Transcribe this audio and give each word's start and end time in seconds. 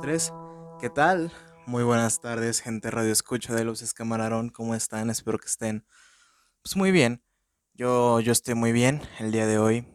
tres. 0.00 0.32
¿Qué 0.80 0.90
tal? 0.90 1.32
Muy 1.66 1.82
buenas 1.82 2.20
tardes, 2.20 2.60
gente 2.60 2.90
Radio 2.90 3.12
Escucha 3.12 3.54
de 3.54 3.64
Luces 3.64 3.94
Camarón. 3.94 4.48
¿Cómo 4.48 4.74
están? 4.74 5.10
Espero 5.10 5.38
que 5.38 5.46
estén 5.46 5.84
pues 6.62 6.76
muy 6.76 6.90
bien. 6.90 7.22
Yo, 7.74 8.20
yo 8.20 8.32
estoy 8.32 8.54
muy 8.54 8.72
bien 8.72 9.02
el 9.18 9.30
día 9.30 9.46
de 9.46 9.58
hoy. 9.58 9.86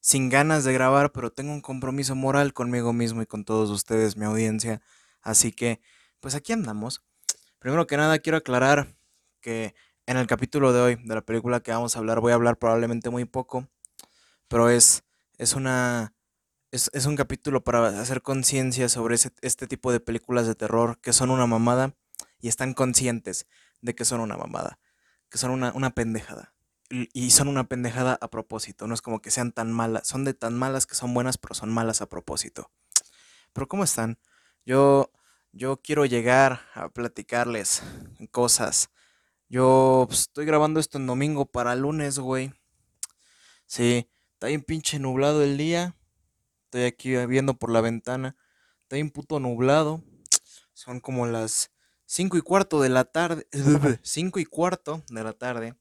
Sin 0.00 0.28
ganas 0.28 0.64
de 0.64 0.72
grabar, 0.72 1.12
pero 1.12 1.30
tengo 1.30 1.52
un 1.52 1.60
compromiso 1.60 2.14
moral 2.14 2.52
conmigo 2.52 2.92
mismo 2.92 3.22
y 3.22 3.26
con 3.26 3.44
todos 3.44 3.70
ustedes, 3.70 4.16
mi 4.16 4.24
audiencia. 4.24 4.80
Así 5.20 5.52
que, 5.52 5.80
pues 6.20 6.34
aquí 6.34 6.52
andamos. 6.52 7.04
Primero 7.58 7.86
que 7.86 7.96
nada, 7.96 8.18
quiero 8.18 8.38
aclarar 8.38 8.96
que 9.40 9.74
en 10.06 10.16
el 10.16 10.26
capítulo 10.26 10.72
de 10.72 10.80
hoy 10.80 10.96
de 10.96 11.14
la 11.14 11.22
película 11.22 11.60
que 11.60 11.70
vamos 11.70 11.94
a 11.94 11.98
hablar, 11.98 12.20
voy 12.20 12.32
a 12.32 12.36
hablar 12.36 12.58
probablemente 12.58 13.10
muy 13.10 13.24
poco, 13.24 13.68
pero 14.48 14.70
es, 14.70 15.04
es 15.36 15.54
una 15.54 16.14
es, 16.70 17.06
un 17.06 17.16
capítulo 17.16 17.64
para 17.64 17.88
hacer 18.00 18.22
conciencia 18.22 18.88
sobre 18.88 19.16
este 19.16 19.66
tipo 19.66 19.92
de 19.92 20.00
películas 20.00 20.46
de 20.46 20.54
terror 20.54 20.98
que 21.00 21.12
son 21.12 21.30
una 21.30 21.46
mamada 21.46 21.94
y 22.40 22.48
están 22.48 22.74
conscientes 22.74 23.46
de 23.80 23.94
que 23.94 24.04
son 24.04 24.20
una 24.20 24.36
mamada, 24.36 24.78
que 25.30 25.38
son 25.38 25.50
una, 25.50 25.72
una 25.72 25.90
pendejada. 25.90 26.54
Y, 26.90 27.30
son 27.32 27.48
una 27.48 27.64
pendejada 27.64 28.18
a 28.18 28.30
propósito, 28.30 28.86
no 28.86 28.94
es 28.94 29.02
como 29.02 29.20
que 29.20 29.30
sean 29.30 29.52
tan 29.52 29.70
malas, 29.70 30.08
son 30.08 30.24
de 30.24 30.32
tan 30.32 30.56
malas 30.56 30.86
que 30.86 30.94
son 30.94 31.12
buenas, 31.12 31.36
pero 31.36 31.54
son 31.54 31.68
malas 31.68 32.00
a 32.00 32.08
propósito. 32.08 32.70
Pero 33.52 33.68
¿cómo 33.68 33.84
están? 33.84 34.18
Yo, 34.64 35.12
yo 35.52 35.82
quiero 35.82 36.06
llegar 36.06 36.62
a 36.74 36.88
platicarles 36.88 37.82
cosas. 38.30 38.90
Yo 39.50 40.06
pues, 40.08 40.20
estoy 40.20 40.46
grabando 40.46 40.80
esto 40.80 40.96
en 40.96 41.06
domingo 41.06 41.44
para 41.44 41.74
lunes, 41.74 42.18
güey. 42.18 42.54
Sí, 43.66 44.08
está 44.32 44.46
bien 44.46 44.62
pinche 44.62 44.98
nublado 44.98 45.42
el 45.42 45.58
día. 45.58 45.94
Estoy 46.68 46.82
aquí 46.82 47.16
viendo 47.24 47.54
por 47.54 47.72
la 47.72 47.80
ventana. 47.80 48.36
Está 48.82 48.96
bien 48.96 49.08
puto 49.08 49.40
nublado. 49.40 50.04
Son 50.74 51.00
como 51.00 51.26
las 51.26 51.70
5 52.04 52.36
y 52.36 52.42
cuarto 52.42 52.82
de 52.82 52.90
la 52.90 53.06
tarde. 53.06 53.46
5 54.02 54.38
y 54.38 54.44
cuarto 54.44 55.02
de 55.08 55.24
la 55.24 55.32
tarde. 55.32 55.76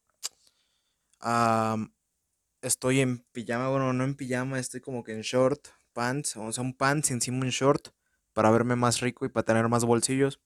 estoy 2.62 3.02
en 3.02 3.18
pijama. 3.34 3.68
Bueno, 3.68 3.92
no 3.92 4.06
en 4.06 4.16
pijama. 4.16 4.60
Estoy 4.60 4.80
como 4.80 5.04
que 5.04 5.12
en 5.12 5.24
short. 5.24 5.68
Pants. 5.92 6.38
O 6.38 6.50
sea, 6.54 6.64
un 6.64 6.74
pants 6.74 7.12
encima 7.12 7.40
un 7.40 7.50
short. 7.50 7.90
Para 8.32 8.50
verme 8.50 8.78
más 8.78 9.02
rico 9.02 9.26
y 9.26 9.30
para 9.30 9.44
tener 9.44 9.68
más 9.68 9.84
bolsillos. 9.84 10.40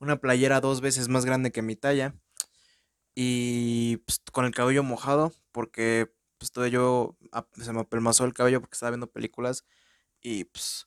Una 0.00 0.16
playera 0.16 0.62
dos 0.62 0.80
veces 0.80 1.08
más 1.08 1.26
grande 1.26 1.52
que 1.52 1.60
mi 1.60 1.76
talla. 1.76 2.14
Y 3.14 3.98
pues, 3.98 4.22
con 4.32 4.46
el 4.46 4.54
cabello 4.54 4.82
mojado. 4.82 5.34
Porque 5.52 6.10
pues 6.38 6.52
todo 6.52 6.66
yo 6.66 7.16
se 7.60 7.72
me 7.72 7.80
apelmazó 7.80 8.24
el 8.24 8.34
cabello 8.34 8.60
porque 8.60 8.74
estaba 8.74 8.90
viendo 8.90 9.10
películas 9.10 9.64
y 10.20 10.44
pues 10.44 10.86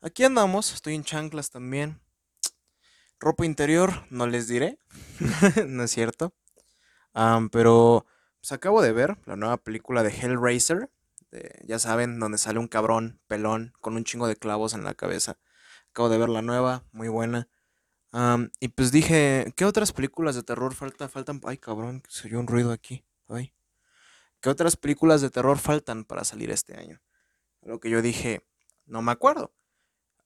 aquí 0.00 0.24
andamos, 0.24 0.72
estoy 0.74 0.94
en 0.94 1.04
chanclas 1.04 1.50
también. 1.50 2.00
Ropa 3.20 3.46
interior, 3.46 4.06
no 4.10 4.26
les 4.26 4.48
diré, 4.48 4.78
no 5.66 5.84
es 5.84 5.90
cierto. 5.90 6.34
pero 7.52 8.06
pues 8.40 8.52
acabo 8.52 8.82
de 8.82 8.92
ver 8.92 9.18
la 9.26 9.36
nueva 9.36 9.58
película 9.58 10.02
de 10.02 10.10
Hellraiser, 10.10 10.90
ya 11.64 11.78
saben, 11.78 12.18
donde 12.18 12.38
sale 12.38 12.58
un 12.58 12.68
cabrón 12.68 13.20
pelón 13.28 13.72
con 13.80 13.94
un 13.96 14.04
chingo 14.04 14.26
de 14.26 14.36
clavos 14.36 14.74
en 14.74 14.84
la 14.84 14.94
cabeza. 14.94 15.38
Acabo 15.90 16.08
de 16.08 16.18
ver 16.18 16.28
la 16.28 16.42
nueva, 16.42 16.84
muy 16.92 17.08
buena. 17.08 17.48
y 18.60 18.68
pues 18.68 18.92
dije, 18.92 19.52
¿qué 19.56 19.64
otras 19.64 19.92
películas 19.92 20.34
de 20.34 20.42
terror 20.42 20.74
falta? 20.74 21.08
Faltan... 21.08 21.40
Ay, 21.44 21.58
cabrón, 21.58 22.02
se 22.08 22.28
oyó 22.28 22.40
un 22.40 22.46
ruido 22.46 22.72
aquí. 22.72 23.04
Ay. 23.28 23.52
¿Qué 24.40 24.48
otras 24.48 24.76
películas 24.76 25.20
de 25.20 25.28
terror 25.28 25.58
faltan 25.58 26.04
para 26.04 26.24
salir 26.24 26.50
este 26.50 26.74
año? 26.74 27.02
Lo 27.62 27.78
que 27.78 27.90
yo 27.90 28.00
dije, 28.00 28.46
no 28.86 29.02
me 29.02 29.12
acuerdo. 29.12 29.52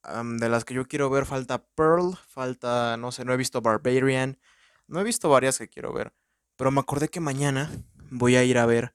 de 0.05 0.49
las 0.49 0.65
que 0.65 0.75
yo 0.75 0.87
quiero 0.87 1.11
ver 1.11 1.27
falta 1.27 1.65
Pearl, 1.75 2.17
falta, 2.29 2.97
no 2.97 3.11
sé, 3.11 3.25
no 3.25 3.33
he 3.33 3.37
visto 3.37 3.61
Barbarian, 3.61 4.39
no 4.87 5.01
he 5.01 5.05
visto 5.05 5.29
varias 5.29 5.59
que 5.59 5.69
quiero 5.69 5.93
ver, 5.93 6.13
pero 6.57 6.71
me 6.71 6.81
acordé 6.81 7.09
que 7.09 7.21
mañana 7.21 7.71
voy 8.11 8.37
a 8.37 8.45
ir 8.45 8.59
a 8.59 8.67
ver 8.67 8.95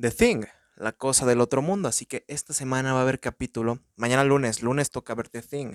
The 0.00 0.10
Thing, 0.12 0.44
la 0.76 0.92
cosa 0.92 1.26
del 1.26 1.40
otro 1.40 1.62
mundo, 1.62 1.88
así 1.88 2.06
que 2.06 2.24
esta 2.28 2.54
semana 2.54 2.92
va 2.92 3.00
a 3.00 3.02
haber 3.02 3.20
capítulo, 3.20 3.80
mañana 3.96 4.24
lunes, 4.24 4.62
lunes 4.62 4.90
toca 4.90 5.14
ver 5.14 5.28
The 5.28 5.42
Thing, 5.42 5.74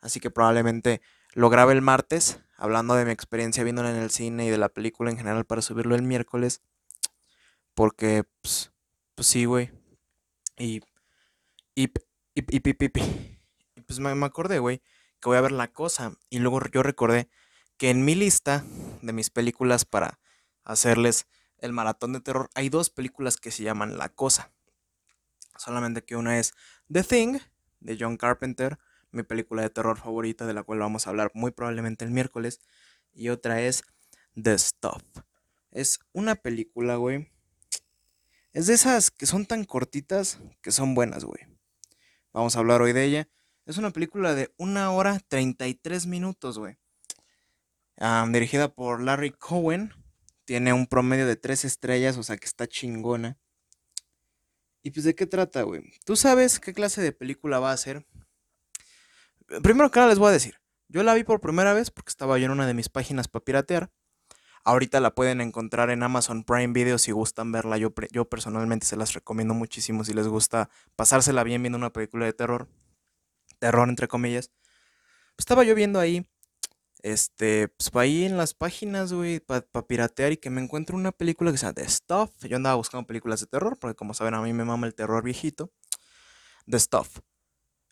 así 0.00 0.20
que 0.20 0.30
probablemente 0.30 1.00
lo 1.32 1.48
grabe 1.48 1.72
el 1.72 1.80
martes, 1.80 2.40
hablando 2.56 2.94
de 2.94 3.06
mi 3.06 3.12
experiencia 3.12 3.64
viéndola 3.64 3.90
en 3.90 3.96
el 3.96 4.10
cine 4.10 4.44
y 4.44 4.50
de 4.50 4.58
la 4.58 4.68
película 4.68 5.10
en 5.10 5.16
general 5.16 5.46
para 5.46 5.62
subirlo 5.62 5.94
el 5.94 6.02
miércoles 6.02 6.62
porque, 7.80 8.24
pues, 8.42 8.72
pues 9.14 9.26
sí, 9.26 9.46
güey. 9.46 9.70
Y, 10.58 10.82
y, 11.74 11.84
y, 12.34 12.44
y, 12.44 12.62
pues 13.86 13.98
me, 14.00 14.14
me 14.14 14.26
acordé, 14.26 14.58
güey, 14.58 14.82
que 15.18 15.30
voy 15.30 15.38
a 15.38 15.40
ver 15.40 15.52
la 15.52 15.72
cosa. 15.72 16.12
Y 16.28 16.40
luego 16.40 16.60
yo 16.70 16.82
recordé 16.82 17.30
que 17.78 17.88
en 17.88 18.04
mi 18.04 18.14
lista 18.14 18.66
de 19.00 19.14
mis 19.14 19.30
películas 19.30 19.86
para 19.86 20.20
hacerles 20.62 21.26
el 21.56 21.72
maratón 21.72 22.12
de 22.12 22.20
terror 22.20 22.50
hay 22.54 22.68
dos 22.68 22.90
películas 22.90 23.38
que 23.38 23.50
se 23.50 23.62
llaman 23.62 23.96
La 23.96 24.10
Cosa. 24.10 24.52
Solamente 25.56 26.04
que 26.04 26.16
una 26.16 26.38
es 26.38 26.52
The 26.92 27.02
Thing, 27.02 27.38
de 27.80 27.96
John 27.98 28.18
Carpenter, 28.18 28.78
mi 29.10 29.22
película 29.22 29.62
de 29.62 29.70
terror 29.70 29.96
favorita, 29.96 30.44
de 30.44 30.52
la 30.52 30.64
cual 30.64 30.80
vamos 30.80 31.06
a 31.06 31.10
hablar 31.10 31.30
muy 31.32 31.50
probablemente 31.50 32.04
el 32.04 32.10
miércoles. 32.10 32.60
Y 33.14 33.30
otra 33.30 33.62
es 33.62 33.84
The 34.34 34.58
Stuff. 34.58 35.02
Es 35.70 36.00
una 36.12 36.34
película, 36.34 36.96
güey, 36.96 37.30
es 38.52 38.66
de 38.66 38.74
esas 38.74 39.10
que 39.10 39.26
son 39.26 39.46
tan 39.46 39.64
cortitas 39.64 40.38
que 40.62 40.72
son 40.72 40.94
buenas, 40.94 41.24
güey. 41.24 41.46
Vamos 42.32 42.56
a 42.56 42.60
hablar 42.60 42.82
hoy 42.82 42.92
de 42.92 43.04
ella. 43.04 43.28
Es 43.66 43.78
una 43.78 43.90
película 43.90 44.34
de 44.34 44.52
una 44.56 44.90
hora 44.90 45.20
33 45.28 46.06
minutos, 46.06 46.58
güey. 46.58 46.76
dirigida 48.30 48.72
por 48.72 49.02
Larry 49.02 49.30
Cohen. 49.30 49.92
Tiene 50.44 50.72
un 50.72 50.86
promedio 50.86 51.26
de 51.26 51.36
3 51.36 51.64
estrellas, 51.64 52.16
o 52.16 52.22
sea 52.22 52.36
que 52.36 52.46
está 52.46 52.66
chingona. 52.66 53.38
¿Y 54.82 54.90
pues 54.90 55.04
de 55.04 55.14
qué 55.14 55.26
trata, 55.26 55.62
güey? 55.62 55.82
¿Tú 56.04 56.16
sabes 56.16 56.58
qué 56.58 56.72
clase 56.72 57.02
de 57.02 57.12
película 57.12 57.60
va 57.60 57.70
a 57.70 57.76
ser? 57.76 58.06
Primero 59.62 59.90
que 59.90 60.00
nada 60.00 60.10
les 60.10 60.18
voy 60.18 60.28
a 60.28 60.32
decir. 60.32 60.56
Yo 60.88 61.02
la 61.04 61.14
vi 61.14 61.22
por 61.22 61.40
primera 61.40 61.72
vez 61.72 61.90
porque 61.90 62.10
estaba 62.10 62.38
yo 62.38 62.46
en 62.46 62.52
una 62.52 62.66
de 62.66 62.74
mis 62.74 62.88
páginas 62.88 63.28
para 63.28 63.44
piratear. 63.44 63.92
Ahorita 64.64 65.00
la 65.00 65.14
pueden 65.14 65.40
encontrar 65.40 65.90
en 65.90 66.02
Amazon 66.02 66.44
Prime 66.44 66.72
Video 66.72 66.98
si 66.98 67.12
gustan 67.12 67.50
verla. 67.50 67.78
Yo, 67.78 67.92
yo 68.12 68.28
personalmente 68.28 68.86
se 68.86 68.96
las 68.96 69.14
recomiendo 69.14 69.54
muchísimo 69.54 70.04
si 70.04 70.12
les 70.12 70.28
gusta 70.28 70.68
pasársela 70.96 71.44
bien 71.44 71.62
viendo 71.62 71.78
una 71.78 71.92
película 71.92 72.26
de 72.26 72.32
terror. 72.32 72.68
Terror 73.58 73.88
entre 73.88 74.08
comillas. 74.08 74.50
estaba 75.38 75.64
yo 75.64 75.74
viendo 75.74 75.98
ahí, 75.98 76.26
este, 77.02 77.68
pues 77.68 77.90
ahí 77.94 78.24
en 78.24 78.36
las 78.36 78.54
páginas, 78.54 79.12
güey, 79.12 79.40
para 79.40 79.62
piratear 79.86 80.32
y 80.32 80.36
que 80.36 80.50
me 80.50 80.60
encuentro 80.62 80.96
una 80.96 81.12
película 81.12 81.50
que 81.50 81.58
se 81.58 81.66
llama 81.66 81.74
The 81.74 81.88
Stuff. 81.88 82.30
Yo 82.44 82.56
andaba 82.56 82.76
buscando 82.76 83.06
películas 83.06 83.40
de 83.40 83.46
terror, 83.46 83.78
porque 83.78 83.96
como 83.96 84.14
saben 84.14 84.34
a 84.34 84.42
mí 84.42 84.52
me 84.52 84.64
mama 84.64 84.86
el 84.86 84.94
terror 84.94 85.22
viejito. 85.22 85.72
The 86.68 86.78
Stuff. 86.78 87.20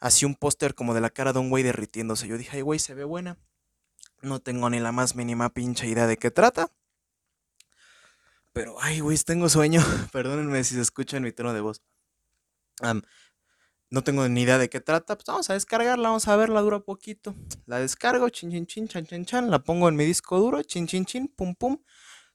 Así 0.00 0.24
un 0.26 0.34
póster 0.34 0.74
como 0.74 0.94
de 0.94 1.00
la 1.00 1.10
cara 1.10 1.32
de 1.32 1.38
un 1.38 1.50
güey 1.50 1.64
derritiéndose. 1.64 2.28
Yo 2.28 2.38
dije, 2.38 2.58
ay, 2.58 2.62
güey, 2.62 2.78
se 2.78 2.94
ve 2.94 3.04
buena. 3.04 3.38
No 4.20 4.40
tengo 4.40 4.68
ni 4.68 4.80
la 4.80 4.92
más 4.92 5.14
mínima 5.14 5.52
pinche 5.54 5.86
idea 5.86 6.06
de 6.06 6.16
qué 6.16 6.30
trata. 6.30 6.72
Pero, 8.52 8.76
ay, 8.80 9.00
güey, 9.00 9.16
tengo 9.18 9.48
sueño. 9.48 9.80
Perdónenme 10.12 10.64
si 10.64 10.74
se 10.74 10.80
escucha 10.80 11.16
en 11.16 11.22
mi 11.22 11.32
tono 11.32 11.52
de 11.54 11.60
voz. 11.60 11.82
no 13.90 14.02
tengo 14.02 14.28
ni 14.28 14.42
idea 14.42 14.58
de 14.58 14.68
qué 14.68 14.80
trata. 14.80 15.14
Pues 15.16 15.26
vamos 15.26 15.48
a 15.50 15.54
descargarla, 15.54 16.08
vamos 16.08 16.26
a 16.26 16.36
verla, 16.36 16.60
dura 16.60 16.80
poquito. 16.80 17.36
La 17.66 17.78
descargo, 17.78 18.28
chin 18.30 18.50
chin 18.50 18.66
chin, 18.66 18.88
chan 18.88 19.06
chan 19.06 19.24
chan. 19.24 19.50
La 19.50 19.60
pongo 19.60 19.88
en 19.88 19.94
mi 19.94 20.04
disco 20.04 20.38
duro, 20.38 20.62
chin 20.62 20.86
chin 20.86 21.04
chin, 21.04 21.28
pum 21.28 21.54
pum. 21.54 21.78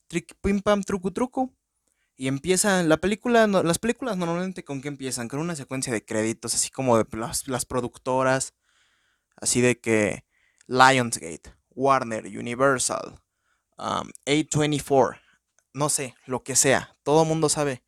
Trick, 0.07 0.35
pim 0.41 0.61
pam, 0.61 0.83
truco 0.83 1.11
truco. 1.11 1.53
Y 2.15 2.27
empieza 2.27 2.83
la 2.83 2.97
película, 2.97 3.47
las 3.47 3.79
películas 3.79 4.15
normalmente 4.15 4.63
con 4.63 4.81
qué 4.81 4.87
empiezan? 4.87 5.27
Con 5.27 5.39
una 5.39 5.55
secuencia 5.55 5.91
de 5.91 6.05
créditos, 6.05 6.53
así 6.53 6.69
como 6.69 6.97
de 6.97 7.05
las 7.47 7.65
productoras. 7.65 8.53
Así 9.35 9.59
de 9.61 9.81
que 9.81 10.23
Lionsgate, 10.67 11.53
Warner, 11.75 12.25
Universal, 12.25 13.19
um, 13.77 14.09
A24, 14.25 15.19
no 15.73 15.89
sé, 15.89 16.15
lo 16.25 16.43
que 16.43 16.55
sea. 16.55 16.95
Todo 17.03 17.25
mundo 17.25 17.49
sabe 17.49 17.83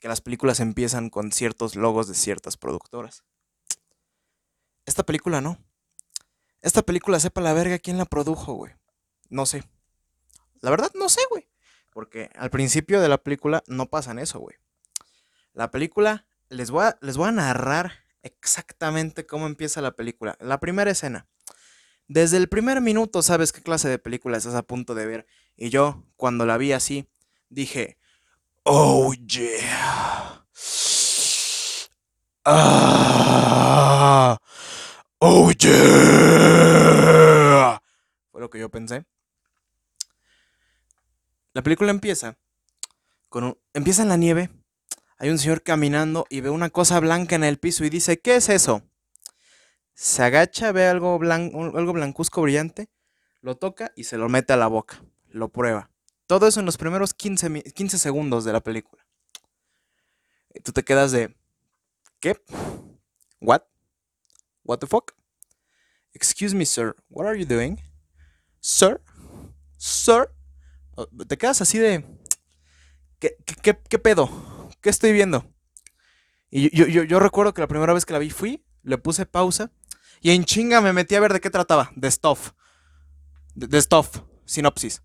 que 0.00 0.08
las 0.08 0.20
películas 0.20 0.60
empiezan 0.60 1.10
con 1.10 1.32
ciertos 1.32 1.76
logos 1.76 2.08
de 2.08 2.14
ciertas 2.14 2.56
productoras. 2.56 3.24
Esta 4.86 5.02
película 5.02 5.40
no. 5.40 5.58
Esta 6.62 6.82
película, 6.82 7.20
sepa 7.20 7.40
la 7.40 7.52
verga 7.52 7.78
quién 7.78 7.98
la 7.98 8.04
produjo, 8.04 8.54
güey. 8.54 8.72
No 9.28 9.46
sé. 9.46 9.64
La 10.60 10.70
verdad, 10.70 10.90
no 10.94 11.08
sé, 11.08 11.20
güey. 11.30 11.48
Porque 11.92 12.30
al 12.36 12.50
principio 12.50 13.00
de 13.00 13.08
la 13.08 13.18
película 13.18 13.62
no 13.66 13.86
pasan 13.86 14.18
eso, 14.18 14.38
güey. 14.38 14.56
La 15.52 15.70
película, 15.70 16.26
les 16.48 16.70
voy, 16.70 16.86
les 17.00 17.16
voy 17.16 17.28
a 17.28 17.32
narrar 17.32 18.04
exactamente 18.22 19.26
cómo 19.26 19.46
empieza 19.46 19.80
la 19.80 19.92
película. 19.92 20.36
La 20.40 20.58
primera 20.58 20.90
escena 20.90 21.26
desde 22.08 22.38
el 22.38 22.48
primer 22.48 22.80
minuto 22.80 23.22
sabes 23.22 23.52
qué 23.52 23.62
clase 23.62 23.88
de 23.88 23.98
película 23.98 24.38
estás 24.38 24.54
a 24.54 24.62
punto 24.62 24.94
de 24.94 25.06
ver. 25.06 25.26
Y 25.56 25.68
yo, 25.68 26.04
cuando 26.16 26.46
la 26.46 26.56
vi 26.56 26.72
así, 26.72 27.06
dije, 27.50 27.98
oh 28.64 29.12
yeah. 29.14 30.46
Ah, 32.44 34.38
oh 35.18 35.52
yeah. 35.52 35.78
Fue 38.32 38.40
lo 38.40 38.48
que 38.48 38.58
yo 38.58 38.70
pensé. 38.70 39.04
La 41.52 41.62
película 41.62 41.90
empieza 41.90 42.38
con 43.28 43.44
un, 43.44 43.58
empieza 43.74 44.00
en 44.02 44.08
la 44.08 44.16
nieve. 44.16 44.48
Hay 45.18 45.28
un 45.28 45.38
señor 45.38 45.62
caminando 45.62 46.26
y 46.30 46.40
ve 46.40 46.48
una 46.48 46.70
cosa 46.70 47.00
blanca 47.00 47.36
en 47.36 47.44
el 47.44 47.58
piso 47.58 47.84
y 47.84 47.90
dice, 47.90 48.18
¿qué 48.20 48.36
es 48.36 48.48
eso? 48.48 48.87
Se 50.00 50.22
agacha, 50.22 50.70
ve 50.70 50.86
algo, 50.86 51.18
algo 51.20 51.92
blancuzco 51.92 52.40
brillante, 52.40 52.88
lo 53.40 53.56
toca 53.56 53.90
y 53.96 54.04
se 54.04 54.16
lo 54.16 54.28
mete 54.28 54.52
a 54.52 54.56
la 54.56 54.68
boca. 54.68 55.04
Lo 55.26 55.48
prueba. 55.48 55.90
Todo 56.28 56.46
eso 56.46 56.60
en 56.60 56.66
los 56.66 56.76
primeros 56.76 57.14
15, 57.14 57.64
15 57.64 57.98
segundos 57.98 58.44
de 58.44 58.52
la 58.52 58.60
película. 58.60 59.04
Tú 60.62 60.70
te 60.70 60.84
quedas 60.84 61.10
de, 61.10 61.36
¿qué? 62.20 62.40
¿What? 63.40 63.62
¿What 64.62 64.78
the 64.78 64.86
fuck? 64.86 65.16
Excuse 66.14 66.54
me, 66.54 66.64
sir, 66.64 66.94
what 67.10 67.26
are 67.26 67.36
you 67.36 67.44
doing? 67.44 67.80
Sir? 68.60 69.00
Sir? 69.78 70.30
Oh, 70.94 71.08
te 71.26 71.36
quedas 71.36 71.60
así 71.60 71.76
de, 71.76 72.04
¿qué, 73.18 73.36
qué, 73.62 73.76
qué 73.76 73.98
pedo? 73.98 74.30
¿Qué 74.80 74.90
estoy 74.90 75.12
viendo? 75.12 75.52
Y 76.50 76.70
yo, 76.70 76.86
yo, 76.86 77.02
yo, 77.02 77.18
recuerdo 77.18 77.52
que 77.52 77.62
la 77.62 77.66
primera 77.66 77.92
vez 77.92 78.06
que 78.06 78.12
la 78.12 78.20
vi 78.20 78.30
fui, 78.30 78.64
le 78.84 78.96
puse 78.96 79.26
pausa 79.26 79.72
y 80.20 80.30
en 80.30 80.44
chinga 80.44 80.80
me 80.80 80.92
metí 80.92 81.14
a 81.14 81.20
ver 81.20 81.32
de 81.32 81.40
qué 81.40 81.50
trataba. 81.50 81.90
De 81.94 82.10
stuff. 82.10 82.52
De, 83.54 83.80
stuff. 83.80 84.20
Sinopsis. 84.44 85.02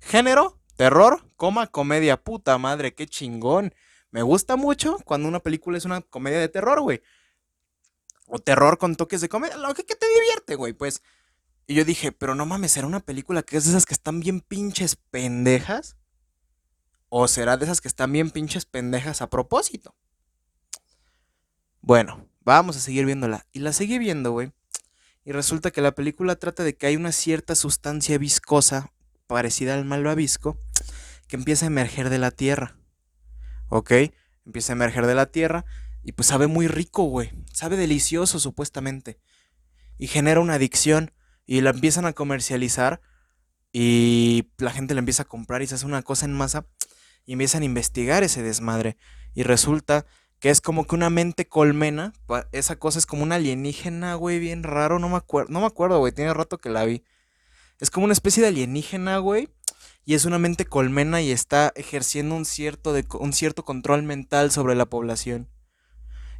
Género, 0.00 0.58
terror, 0.76 1.30
coma, 1.36 1.66
comedia. 1.66 2.22
Puta 2.22 2.58
madre, 2.58 2.94
qué 2.94 3.06
chingón. 3.06 3.74
Me 4.10 4.22
gusta 4.22 4.56
mucho 4.56 4.98
cuando 5.04 5.28
una 5.28 5.40
película 5.40 5.78
es 5.78 5.84
una 5.84 6.00
comedia 6.00 6.38
de 6.38 6.48
terror, 6.48 6.80
güey. 6.80 7.02
O 8.26 8.38
terror 8.38 8.78
con 8.78 8.96
toques 8.96 9.20
de 9.20 9.28
comedia. 9.28 9.56
Lo 9.56 9.74
que, 9.74 9.84
que 9.84 9.94
te 9.94 10.06
divierte, 10.08 10.54
güey. 10.54 10.72
Pues. 10.72 11.02
Y 11.66 11.74
yo 11.74 11.84
dije, 11.84 12.10
pero 12.10 12.34
no 12.34 12.46
mames, 12.46 12.72
¿será 12.72 12.88
una 12.88 13.00
película 13.00 13.42
que 13.42 13.56
es 13.56 13.64
de 13.64 13.70
esas 13.70 13.86
que 13.86 13.94
están 13.94 14.18
bien 14.18 14.40
pinches 14.40 14.96
pendejas? 14.96 15.96
¿O 17.08 17.28
será 17.28 17.56
de 17.56 17.64
esas 17.64 17.80
que 17.80 17.88
están 17.88 18.12
bien 18.12 18.30
pinches 18.30 18.66
pendejas 18.66 19.22
a 19.22 19.30
propósito? 19.30 19.94
Bueno, 21.80 22.19
vamos 22.40 22.76
a 22.76 22.80
seguir 22.80 23.06
viéndola. 23.06 23.46
Y 23.52 23.60
la 23.60 23.72
seguí 23.72 23.98
viendo, 23.98 24.32
güey. 24.32 24.52
Y 25.24 25.32
resulta 25.32 25.70
que 25.70 25.80
la 25.80 25.94
película 25.94 26.36
trata 26.36 26.64
de 26.64 26.76
que 26.76 26.86
hay 26.86 26.96
una 26.96 27.12
cierta 27.12 27.54
sustancia 27.54 28.18
viscosa, 28.18 28.92
parecida 29.26 29.74
al 29.74 29.84
malvavisco, 29.84 30.58
que 31.28 31.36
empieza 31.36 31.66
a 31.66 31.68
emerger 31.68 32.10
de 32.10 32.18
la 32.18 32.30
tierra. 32.30 32.76
¿Ok? 33.68 33.92
Empieza 34.44 34.72
a 34.72 34.76
emerger 34.76 35.06
de 35.06 35.14
la 35.14 35.26
tierra 35.26 35.64
y 36.02 36.12
pues 36.12 36.28
sabe 36.28 36.46
muy 36.46 36.66
rico, 36.66 37.04
güey. 37.04 37.30
Sabe 37.52 37.76
delicioso, 37.76 38.38
supuestamente. 38.40 39.20
Y 39.98 40.06
genera 40.06 40.40
una 40.40 40.54
adicción. 40.54 41.12
Y 41.46 41.60
la 41.60 41.70
empiezan 41.70 42.06
a 42.06 42.12
comercializar. 42.12 43.00
Y 43.72 44.50
la 44.58 44.72
gente 44.72 44.94
la 44.94 45.00
empieza 45.00 45.22
a 45.24 45.28
comprar 45.28 45.62
y 45.62 45.66
se 45.66 45.74
hace 45.74 45.86
una 45.86 46.02
cosa 46.02 46.24
en 46.26 46.32
masa. 46.32 46.66
Y 47.26 47.34
empiezan 47.34 47.62
a 47.62 47.66
investigar 47.66 48.22
ese 48.22 48.42
desmadre. 48.42 48.96
Y 49.34 49.42
resulta 49.42 50.06
que 50.40 50.48
es 50.48 50.60
como 50.62 50.86
que 50.86 50.94
una 50.94 51.10
mente 51.10 51.46
colmena. 51.46 52.14
Esa 52.50 52.76
cosa 52.76 52.98
es 52.98 53.06
como 53.06 53.22
una 53.22 53.34
alienígena, 53.36 54.14
güey, 54.14 54.38
bien 54.38 54.62
raro. 54.62 54.98
No 54.98 55.10
me 55.10 55.16
acuerdo, 55.16 55.52
no 55.52 55.60
me 55.60 55.66
acuerdo, 55.66 55.98
güey. 55.98 56.12
Tiene 56.12 56.32
rato 56.32 56.58
que 56.58 56.70
la 56.70 56.84
vi. 56.84 57.04
Es 57.78 57.90
como 57.90 58.04
una 58.04 58.14
especie 58.14 58.42
de 58.42 58.48
alienígena, 58.48 59.18
güey. 59.18 59.50
Y 60.06 60.14
es 60.14 60.24
una 60.24 60.38
mente 60.38 60.64
colmena 60.64 61.20
y 61.20 61.30
está 61.30 61.72
ejerciendo 61.76 62.34
un 62.34 62.46
cierto, 62.46 62.94
de, 62.94 63.04
un 63.18 63.34
cierto 63.34 63.66
control 63.66 64.02
mental 64.02 64.50
sobre 64.50 64.74
la 64.74 64.86
población. 64.86 65.50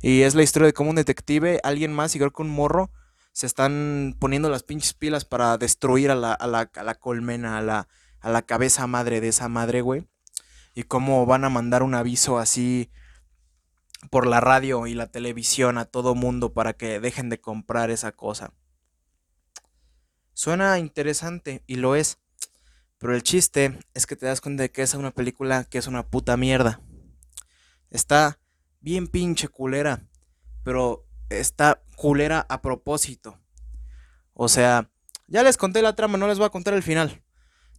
Y 0.00 0.22
es 0.22 0.34
la 0.34 0.42
historia 0.42 0.66
de 0.66 0.72
cómo 0.72 0.90
un 0.90 0.96
detective, 0.96 1.60
alguien 1.62 1.92
más, 1.92 2.16
igual 2.16 2.32
que 2.32 2.40
un 2.40 2.48
morro, 2.48 2.90
se 3.32 3.46
están 3.46 4.16
poniendo 4.18 4.48
las 4.48 4.62
pinches 4.62 4.94
pilas 4.94 5.26
para 5.26 5.58
destruir 5.58 6.10
a 6.10 6.14
la, 6.14 6.32
a 6.32 6.46
la, 6.46 6.70
a 6.74 6.82
la 6.82 6.94
colmena, 6.94 7.58
a 7.58 7.62
la, 7.62 7.86
a 8.20 8.30
la 8.30 8.42
cabeza 8.42 8.86
madre 8.86 9.20
de 9.20 9.28
esa 9.28 9.48
madre, 9.48 9.82
güey. 9.82 10.08
Y 10.74 10.84
cómo 10.84 11.26
van 11.26 11.44
a 11.44 11.50
mandar 11.50 11.82
un 11.82 11.94
aviso 11.94 12.38
así 12.38 12.90
por 14.08 14.26
la 14.26 14.40
radio 14.40 14.86
y 14.86 14.94
la 14.94 15.10
televisión 15.10 15.76
a 15.76 15.84
todo 15.84 16.14
mundo 16.14 16.54
para 16.54 16.72
que 16.72 17.00
dejen 17.00 17.28
de 17.28 17.40
comprar 17.40 17.90
esa 17.90 18.12
cosa. 18.12 18.54
Suena 20.32 20.78
interesante 20.78 21.62
y 21.66 21.76
lo 21.76 21.96
es. 21.96 22.18
Pero 22.98 23.14
el 23.14 23.22
chiste 23.22 23.78
es 23.94 24.06
que 24.06 24.16
te 24.16 24.26
das 24.26 24.40
cuenta 24.40 24.62
de 24.62 24.70
que 24.70 24.82
es 24.82 24.94
una 24.94 25.10
película 25.10 25.64
que 25.64 25.78
es 25.78 25.86
una 25.86 26.06
puta 26.06 26.36
mierda. 26.36 26.80
Está 27.90 28.38
bien 28.80 29.08
pinche 29.08 29.48
culera, 29.48 30.06
pero 30.62 31.06
está 31.30 31.82
culera 31.96 32.46
a 32.48 32.60
propósito. 32.60 33.38
O 34.34 34.48
sea, 34.48 34.90
ya 35.26 35.42
les 35.42 35.56
conté 35.56 35.80
la 35.82 35.94
trama, 35.94 36.18
no 36.18 36.28
les 36.28 36.38
voy 36.38 36.46
a 36.46 36.50
contar 36.50 36.74
el 36.74 36.82
final. 36.82 37.22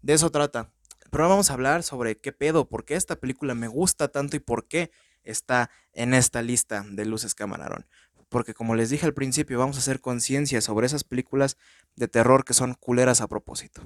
De 0.01 0.13
eso 0.13 0.31
trata. 0.31 0.71
Pero 1.11 1.29
vamos 1.29 1.49
a 1.49 1.53
hablar 1.53 1.83
sobre 1.83 2.17
qué 2.19 2.31
pedo, 2.31 2.69
por 2.69 2.85
qué 2.85 2.95
esta 2.95 3.15
película 3.15 3.53
me 3.53 3.67
gusta 3.67 4.07
tanto 4.07 4.37
y 4.37 4.39
por 4.39 4.67
qué 4.67 4.91
está 5.23 5.69
en 5.93 6.13
esta 6.13 6.41
lista 6.41 6.85
de 6.89 7.05
luces 7.05 7.35
camarón. 7.35 7.85
Porque 8.29 8.53
como 8.53 8.75
les 8.75 8.89
dije 8.89 9.05
al 9.05 9.13
principio, 9.13 9.59
vamos 9.59 9.75
a 9.75 9.79
hacer 9.79 9.99
conciencia 9.99 10.61
sobre 10.61 10.85
esas 10.85 11.03
películas 11.03 11.57
de 11.95 12.07
terror 12.07 12.45
que 12.45 12.53
son 12.53 12.75
culeras 12.75 13.21
a 13.21 13.27
propósito. 13.27 13.81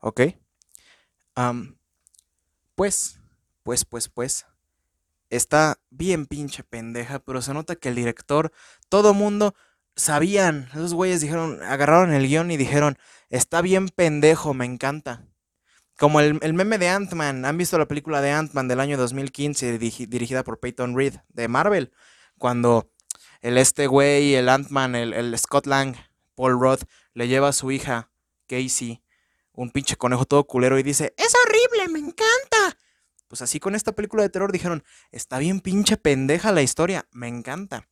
¿Ok? 0.00 0.22
pues, 2.74 3.20
pues, 3.62 3.84
pues, 3.84 4.08
pues, 4.08 4.46
está 5.30 5.78
bien 5.90 6.26
pinche 6.26 6.64
pendeja, 6.64 7.20
pero 7.20 7.42
se 7.42 7.54
nota 7.54 7.76
que 7.76 7.90
el 7.90 7.94
director, 7.94 8.52
todo 8.88 9.14
mundo 9.14 9.54
sabían, 9.94 10.68
esos 10.72 10.94
güeyes 10.94 11.20
dijeron, 11.20 11.62
agarraron 11.62 12.12
el 12.12 12.26
guion 12.26 12.50
y 12.50 12.56
dijeron, 12.56 12.98
está 13.30 13.60
bien 13.60 13.88
pendejo, 13.88 14.52
me 14.52 14.64
encanta. 14.64 15.27
Como 15.98 16.20
el, 16.20 16.54
meme 16.54 16.78
de 16.78 16.88
Ant-Man, 16.88 17.44
¿han 17.44 17.58
visto 17.58 17.76
la 17.76 17.88
película 17.88 18.20
de 18.20 18.30
Ant-Man 18.30 18.68
del 18.68 18.78
año 18.78 18.96
2015 18.96 19.78
dirigida 19.78 20.44
por 20.44 20.60
Peyton 20.60 20.96
Reed 20.96 21.16
de 21.28 21.48
Marvel? 21.48 21.92
Cuando 22.38 22.92
el 23.40 23.58
este 23.58 23.88
güey, 23.88 24.36
el 24.36 24.48
Ant-Man, 24.48 24.94
el, 24.94 25.12
el 25.12 25.36
Scott 25.36 25.66
Lang, 25.66 25.96
Paul 26.36 26.60
Roth, 26.60 26.84
le 27.14 27.26
lleva 27.26 27.48
a 27.48 27.52
su 27.52 27.72
hija, 27.72 28.12
Casey, 28.46 29.02
un 29.52 29.70
pinche 29.70 29.96
conejo 29.96 30.24
todo 30.24 30.46
culero 30.46 30.78
y 30.78 30.84
dice, 30.84 31.14
es 31.16 31.34
horrible, 31.34 31.92
me 31.92 31.98
encanta. 31.98 32.78
Pues 33.26 33.42
así 33.42 33.58
con 33.58 33.74
esta 33.74 33.90
película 33.90 34.22
de 34.22 34.28
terror 34.28 34.52
dijeron, 34.52 34.84
está 35.10 35.38
bien 35.38 35.60
pinche 35.60 35.96
pendeja 35.96 36.52
la 36.52 36.62
historia, 36.62 37.08
me 37.10 37.26
encanta. 37.26 37.88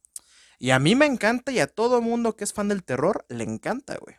Y 0.61 0.71
a 0.71 0.79
mí 0.79 0.95
me 0.95 1.07
encanta 1.07 1.51
y 1.51 1.59
a 1.59 1.67
todo 1.67 2.01
mundo 2.01 2.37
que 2.37 2.45
es 2.45 2.53
fan 2.53 2.69
del 2.69 2.85
terror 2.85 3.27
le 3.29 3.43
encanta, 3.43 3.97
güey. 3.97 4.17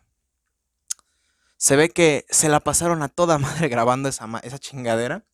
Se 1.58 1.76
ve 1.76 1.90
que 1.90 2.26
se 2.30 2.50
la 2.50 2.60
pasaron 2.60 3.02
a 3.04 3.10
toda 3.10 3.38
madre 3.40 3.68
grabando 3.68 4.10
esa, 4.10 4.28
esa 4.44 4.60
chingadera. 4.60 5.26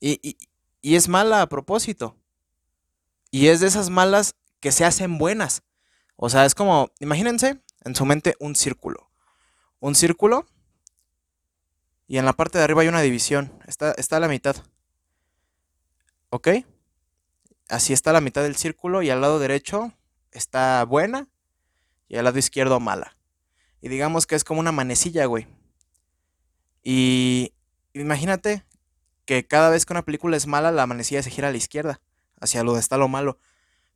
Y, 0.00 0.20
y, 0.28 0.38
y 0.80 0.96
es 0.96 1.08
mala 1.08 1.42
a 1.42 1.48
propósito. 1.48 2.16
Y 3.30 3.48
es 3.48 3.60
de 3.60 3.66
esas 3.66 3.90
malas 3.90 4.34
que 4.60 4.72
se 4.72 4.84
hacen 4.84 5.18
buenas. 5.18 5.62
O 6.16 6.30
sea, 6.30 6.44
es 6.44 6.54
como, 6.54 6.90
imagínense 6.98 7.62
en 7.84 7.94
su 7.94 8.04
mente 8.04 8.36
un 8.40 8.56
círculo. 8.56 9.10
Un 9.80 9.94
círculo 9.94 10.46
y 12.08 12.16
en 12.16 12.24
la 12.24 12.32
parte 12.32 12.58
de 12.58 12.64
arriba 12.64 12.82
hay 12.82 12.88
una 12.88 13.02
división. 13.02 13.52
Está, 13.66 13.92
está 13.92 14.16
a 14.16 14.20
la 14.20 14.28
mitad. 14.28 14.56
¿Ok? 16.30 16.48
Así 17.68 17.92
está 17.92 18.12
la 18.12 18.22
mitad 18.22 18.42
del 18.42 18.56
círculo 18.56 19.02
y 19.02 19.10
al 19.10 19.20
lado 19.20 19.38
derecho 19.38 19.92
está 20.32 20.82
buena 20.84 21.28
y 22.08 22.16
al 22.16 22.24
lado 22.24 22.38
izquierdo 22.38 22.80
mala. 22.80 23.17
Y 23.80 23.88
digamos 23.88 24.26
que 24.26 24.34
es 24.34 24.44
como 24.44 24.60
una 24.60 24.72
manecilla, 24.72 25.26
güey. 25.26 25.46
Y 26.82 27.52
imagínate 27.92 28.64
que 29.24 29.46
cada 29.46 29.70
vez 29.70 29.84
que 29.84 29.92
una 29.92 30.04
película 30.04 30.36
es 30.36 30.46
mala, 30.46 30.72
la 30.72 30.86
manecilla 30.86 31.22
se 31.22 31.30
gira 31.30 31.48
a 31.48 31.50
la 31.50 31.56
izquierda, 31.56 32.00
hacia 32.40 32.62
donde 32.62 32.80
está 32.80 32.96
lo 32.96 33.08
malo. 33.08 33.38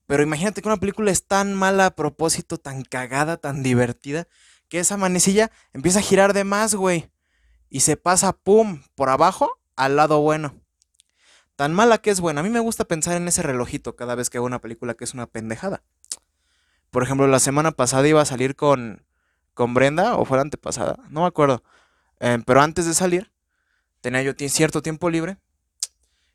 Pero 0.07 0.23
imagínate 0.23 0.63
que 0.63 0.69
una 0.69 0.77
película 0.77 1.11
es 1.11 1.27
tan 1.27 1.55
mala 1.55 1.87
a 1.87 1.95
propósito, 1.95 2.59
tan 2.59 2.83
cagada, 2.83 3.37
tan 3.37 3.63
divertida, 3.63 4.29
que 4.69 4.79
esa 4.79 4.97
manecilla 4.97 5.51
empieza 5.73 6.01
a 6.01 6.03
girar 6.03 6.33
de 6.33 6.45
más, 6.45 6.75
güey. 6.75 7.11
Y 7.71 7.81
se 7.81 7.97
pasa, 7.97 8.33
pum, 8.33 8.83
por 8.95 9.09
abajo 9.09 9.59
al 9.77 9.97
lado 9.97 10.21
bueno 10.21 10.63
tan 11.57 11.75
mala 11.75 11.99
que 11.99 12.11
es 12.11 12.21
buena. 12.21 12.41
A 12.41 12.43
mí 12.43 12.51
me 12.51 12.59
gusta 12.59 12.85
pensar 12.85 13.17
en 13.17 13.29
ese 13.29 13.41
relojito 13.41 13.95
cada 13.95 14.15
vez 14.15 14.31
que 14.31 14.39
hago 14.39 14.47
una 14.47 14.61
película 14.61 14.95
que 14.95 15.05
es 15.05 15.15
una 15.15 15.27
pendejada. 15.27 15.83
Por 16.91 17.03
ejemplo, 17.03 17.27
la 17.29 17.39
semana 17.39 17.71
pasada 17.71 18.09
iba 18.09 18.21
a 18.21 18.25
salir 18.25 18.57
con, 18.57 19.05
con 19.55 19.75
Brenda, 19.75 20.17
o 20.17 20.25
fue 20.25 20.37
la 20.37 20.43
antepasada, 20.43 20.99
no 21.09 21.23
me 21.23 21.27
acuerdo. 21.27 21.63
Eh, 22.21 22.39
pero 22.47 22.61
antes 22.61 22.87
de 22.87 22.95
salir, 22.95 23.33
tenía 24.01 24.23
yo 24.23 24.33
cierto 24.49 24.83
tiempo 24.83 25.11
libre. 25.11 25.39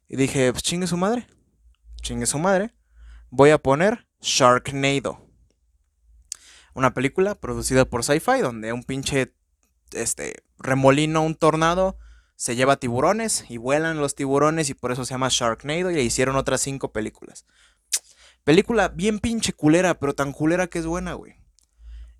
Y 0.07 0.15
dije, 0.15 0.51
pues 0.51 0.63
chingue 0.63 0.87
su 0.87 0.97
madre. 0.97 1.27
Chingue 2.01 2.25
su 2.25 2.39
madre. 2.39 2.73
Voy 3.29 3.49
a 3.49 3.57
poner 3.57 4.07
Sharknado. 4.21 5.25
Una 6.73 6.93
película 6.93 7.35
producida 7.35 7.85
por 7.85 8.03
Sci-Fi 8.03 8.39
donde 8.41 8.71
un 8.71 8.83
pinche 8.83 9.33
este, 9.91 10.43
remolino, 10.59 11.21
un 11.23 11.35
tornado, 11.35 11.97
se 12.35 12.55
lleva 12.55 12.77
tiburones 12.77 13.45
y 13.49 13.57
vuelan 13.57 13.97
los 13.97 14.15
tiburones 14.15 14.69
y 14.69 14.75
por 14.75 14.91
eso 14.91 15.03
se 15.03 15.13
llama 15.13 15.29
Sharknado 15.29 15.89
y 15.91 15.95
le 15.95 16.03
hicieron 16.03 16.35
otras 16.35 16.61
cinco 16.61 16.91
películas. 16.91 17.45
Película 18.43 18.89
bien 18.89 19.19
pinche 19.19 19.53
culera, 19.53 19.99
pero 19.99 20.13
tan 20.13 20.31
culera 20.31 20.67
que 20.67 20.79
es 20.79 20.85
buena, 20.85 21.13
güey. 21.13 21.35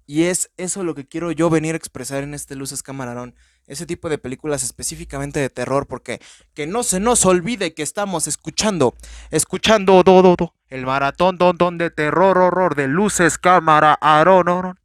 Y 0.10 0.24
es 0.24 0.52
eso 0.56 0.86
lo 0.86 0.96
que 0.96 1.06
quiero 1.06 1.34
yo 1.34 1.50
venir 1.50 1.74
a 1.74 1.78
expresar 1.78 2.24
en 2.24 2.34
este 2.34 2.56
Luces 2.56 2.82
Camarón. 2.82 3.36
Ese 3.68 3.86
tipo 3.86 4.08
de 4.08 4.18
películas 4.18 4.64
específicamente 4.64 5.42
de 5.42 5.50
terror, 5.50 5.86
porque 5.86 6.22
que 6.54 6.66
no 6.66 6.84
se 6.84 7.02
nos 7.02 7.26
olvide 7.26 7.74
que 7.74 7.84
estamos 7.84 8.26
escuchando, 8.26 8.96
escuchando 9.32 10.02
do, 10.04 10.22
do, 10.22 10.36
do, 10.38 10.54
el 10.70 10.86
maratón 10.86 11.38
don, 11.38 11.58
don 11.58 11.78
de 11.78 11.92
terror, 11.92 12.38
horror, 12.38 12.76
de 12.76 12.88
Luces 12.88 13.38
Cámara, 13.38 13.96
Arón, 14.00 14.80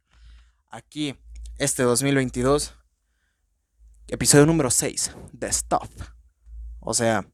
Aquí, 0.69 1.15
este 1.57 1.83
2022, 1.83 2.75
episodio 4.09 4.45
número 4.45 4.69
6 4.69 5.15
de 5.31 5.53
Stuff. 5.53 5.89
O 6.81 6.93
sea, 6.93 7.25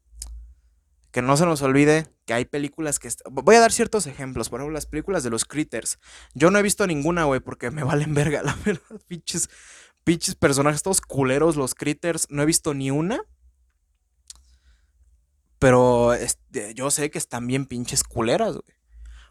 que 1.11 1.23
no 1.23 1.35
se 1.37 1.47
nos 1.47 1.63
olvide 1.63 2.07
que 2.29 2.35
hay 2.35 2.45
películas 2.45 2.99
que... 2.99 3.09
Voy 3.31 3.55
a 3.55 3.59
dar 3.59 3.71
ciertos 3.71 4.05
ejemplos, 4.05 4.49
por 4.49 4.59
ejemplo, 4.59 4.75
las 4.75 4.85
películas 4.85 5.23
de 5.23 5.31
los 5.31 5.45
Critters. 5.45 5.97
Yo 6.35 6.51
no 6.51 6.59
he 6.59 6.61
visto 6.61 6.85
ninguna, 6.85 7.23
güey, 7.23 7.39
porque 7.39 7.71
me 7.71 7.81
valen 7.91 8.13
verga, 8.13 8.43
la 8.43 8.55
verdad, 8.63 9.01
pinches, 9.07 9.49
pinches 10.03 10.35
personajes 10.35 10.83
todos 10.83 11.01
culeros, 11.01 11.55
los 11.55 11.73
Critters. 11.73 12.27
No 12.29 12.43
he 12.43 12.45
visto 12.45 12.75
ni 12.75 12.91
una. 12.91 13.19
Pero 15.57 16.13
este, 16.13 16.75
yo 16.75 16.91
sé 16.91 17.09
que 17.09 17.17
están 17.17 17.47
bien 17.47 17.65
pinches 17.65 18.03
culeras, 18.03 18.51
güey. 18.51 18.77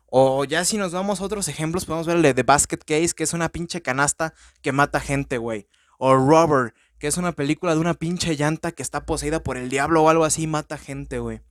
O 0.07 0.45
ya 0.45 0.65
si 0.65 0.77
nos 0.77 0.91
vamos 0.91 1.21
a 1.21 1.25
otros 1.25 1.47
ejemplos, 1.47 1.85
podemos 1.85 2.09
ver 2.09 2.17
el 2.17 2.23
de 2.23 2.35
The 2.35 2.43
Basket 2.43 2.79
Case, 2.79 3.15
que 3.15 3.23
es 3.23 3.33
una 3.33 3.49
pinche 3.49 3.81
canasta 3.81 4.35
que 4.61 4.73
mata 4.73 4.99
gente, 4.99 5.39
güey. 5.39 5.69
O 6.01 6.17
Rubber, 6.17 6.75
que 6.99 7.07
es 7.07 7.17
una 7.17 7.31
película 7.31 7.75
de 7.75 7.81
una 7.81 7.95
pinche 7.95 8.35
llanta 8.35 8.73
que 8.73 8.83
está 8.83 9.07
poseída 9.07 9.45
por 9.45 9.57
el 9.57 9.69
diablo 9.69 10.03
o 10.03 10.09
algo 10.09 10.25
así 10.25 10.43
y 10.43 10.47
mata 10.49 10.79
gente, 10.79 11.21
güey. 11.21 11.43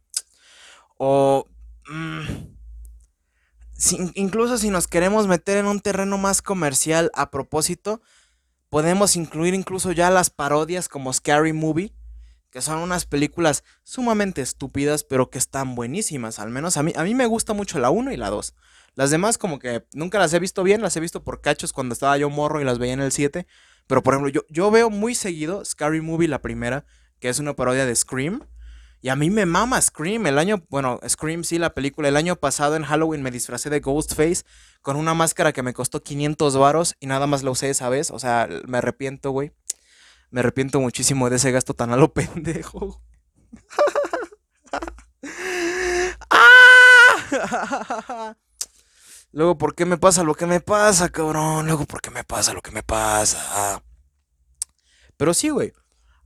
O... 0.98 1.48
Mm, 1.89 2.25
incluso 4.16 4.58
si 4.58 4.70
nos 4.70 4.88
queremos 4.88 5.27
meter 5.27 5.58
en 5.58 5.68
un 5.68 5.80
terreno 5.80 6.18
más 6.18 6.42
comercial 6.42 7.12
a 7.13 7.32
propósito, 7.32 8.01
podemos 8.70 9.16
incluir 9.16 9.54
incluso 9.54 9.92
ya 9.92 10.10
las 10.10 10.30
parodias 10.30 10.89
como 10.89 11.13
Scary 11.13 11.54
Movie, 11.54 11.94
que 12.50 12.62
son 12.62 12.80
unas 12.80 13.06
películas 13.06 13.63
sumamente 13.84 14.42
estúpidas, 14.42 15.04
pero 15.04 15.30
que 15.30 15.38
están 15.38 15.75
buenísimas. 15.75 16.39
Al 16.39 16.50
menos 16.50 16.77
a 16.77 16.84
mí, 16.84 16.94
a 16.96 17.04
mí 17.04 17.13
me 17.13 17.25
gusta 17.25 17.54
mucho 17.54 17.80
la 17.80 17.89
1 17.89 18.12
y 18.12 18.18
la 18.18 18.30
2. 18.30 18.56
Las 18.96 19.12
demás 19.12 19.38
como 19.38 19.60
que 19.60 19.86
nunca 19.94 20.18
las 20.18 20.34
he 20.34 20.39
visto 20.39 20.63
bien, 20.63 20.82
las 20.82 20.98
he 20.98 21.00
visto 21.00 21.24
por 21.24 21.42
cachos 21.42 21.72
cuando 21.72 21.94
estaba 21.94 22.18
yo 22.18 22.30
morro 22.30 22.60
y 22.62 22.63
las 22.63 22.80
veía 22.80 22.94
en 22.94 23.01
el 23.01 23.12
7. 23.12 23.46
Pero 23.86 24.01
por 24.01 24.13
ejemplo, 24.13 24.32
yo, 24.32 24.42
yo 24.50 24.72
veo 24.72 24.89
muy 24.89 25.13
seguido 25.13 25.63
Scary 25.63 26.01
Movie, 26.01 26.27
la 26.27 26.42
primera, 26.42 26.86
que 27.20 27.30
es 27.30 27.39
una 27.39 27.56
parodia 27.56 27.86
de 27.86 27.96
Scream. 27.96 28.42
Y 29.01 29.10
a 29.10 29.16
mí 29.16 29.30
me 29.30 29.46
mama 29.46 29.82
Scream. 29.82 30.25
El 30.27 30.39
año, 30.39 30.63
bueno, 30.70 31.00
Scream 31.08 31.44
sí, 31.44 31.60
la 31.60 31.74
película. 31.74 32.08
El 32.08 32.18
año 32.18 32.36
pasado 32.36 32.75
en 32.75 32.84
Halloween 32.84 33.22
me 33.22 33.32
disfracé 33.32 33.70
de 33.70 33.80
Ghostface 33.80 34.44
con 34.82 34.96
una 34.98 35.13
máscara 35.13 35.54
que 35.54 35.63
me 35.63 35.74
costó 35.74 36.01
500 36.01 36.58
varos 36.58 36.96
y 37.00 37.08
nada 37.08 37.27
más 37.27 37.44
la 37.44 37.51
usé 37.51 37.70
esa 37.70 37.89
vez. 37.89 38.12
O 38.12 38.20
sea, 38.20 38.50
me 38.68 38.80
arrepiento, 38.80 39.32
güey. 39.32 39.51
Me 40.30 40.39
arrepiento 40.42 40.80
muchísimo 40.80 41.30
de 41.30 41.38
ese 41.38 41.51
gasto 41.51 41.74
tan 41.74 41.92
a 41.92 41.98
lo 41.98 42.12
pendejo. 42.13 43.01
Luego, 49.32 49.58
¿por 49.58 49.75
qué 49.75 49.86
me 49.86 49.98
pasa 49.98 50.24
lo 50.24 50.34
que 50.34 50.46
me 50.46 50.60
pasa, 50.62 51.10
cabrón? 51.10 51.66
Luego, 51.68 51.86
¿por 51.86 52.01
qué 52.01 52.10
me 52.10 52.24
pasa 52.24 52.54
lo 52.54 52.62
que 52.62 52.72
me 52.72 52.84
pasa? 52.84 53.84
Pero 55.18 55.34
sí, 55.34 55.50
güey. 55.50 55.74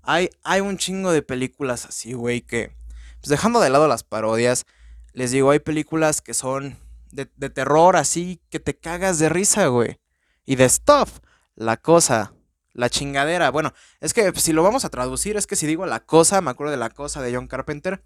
Hay, 0.03 0.29
un 0.61 0.77
chingo 0.77 1.11
de 1.11 1.21
películas 1.21 1.85
así, 1.85 2.13
güey, 2.13 2.41
que... 2.41 2.75
Pues 3.19 3.29
dejando 3.29 3.59
de 3.59 3.69
lado 3.69 3.87
las 3.87 4.03
parodias, 4.03 4.65
les 5.13 5.29
digo, 5.29 5.51
hay 5.51 5.59
películas 5.59 6.21
que 6.21 6.33
son 6.33 6.79
de, 7.11 7.25
terror 7.25 7.95
así, 7.95 8.41
que 8.49 8.59
te 8.59 8.75
cagas 8.75 9.19
de 9.19 9.29
risa, 9.29 9.67
güey. 9.67 9.99
Y 10.45 10.55
de 10.55 10.67
stuff, 10.67 11.19
la 11.55 11.77
cosa, 11.77 12.33
la 12.73 12.89
chingadera. 12.89 13.51
Bueno, 13.51 13.73
es 13.99 14.13
que 14.13 14.31
si 14.35 14.53
lo 14.53 14.63
vamos 14.63 14.85
a 14.85 14.89
traducir, 14.89 15.37
es 15.37 15.45
que 15.45 15.55
si 15.55 15.67
digo 15.67 15.85
la 15.85 15.99
cosa, 15.99 16.41
me 16.41 16.49
acuerdo 16.49 16.71
de 16.71 16.77
la 16.77 16.89
cosa 16.89 17.21
de 17.21 17.35
John 17.35 17.47
Carpenter. 17.47 18.03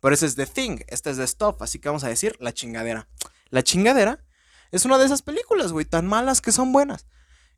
Pero 0.00 0.14
ese 0.14 0.26
es 0.26 0.34
The 0.34 0.46
Thing, 0.46 0.80
este 0.88 1.10
es 1.10 1.18
The 1.18 1.26
Stuff, 1.26 1.62
así 1.62 1.78
que 1.78 1.88
vamos 1.88 2.04
a 2.04 2.08
decir 2.08 2.36
la 2.40 2.52
chingadera. 2.52 3.08
La 3.50 3.62
chingadera 3.62 4.24
es 4.70 4.84
una 4.84 4.98
de 4.98 5.06
esas 5.06 5.22
películas, 5.22 5.72
güey, 5.72 5.84
tan 5.84 6.06
malas 6.06 6.40
que 6.40 6.52
son 6.52 6.72
buenas. 6.72 7.06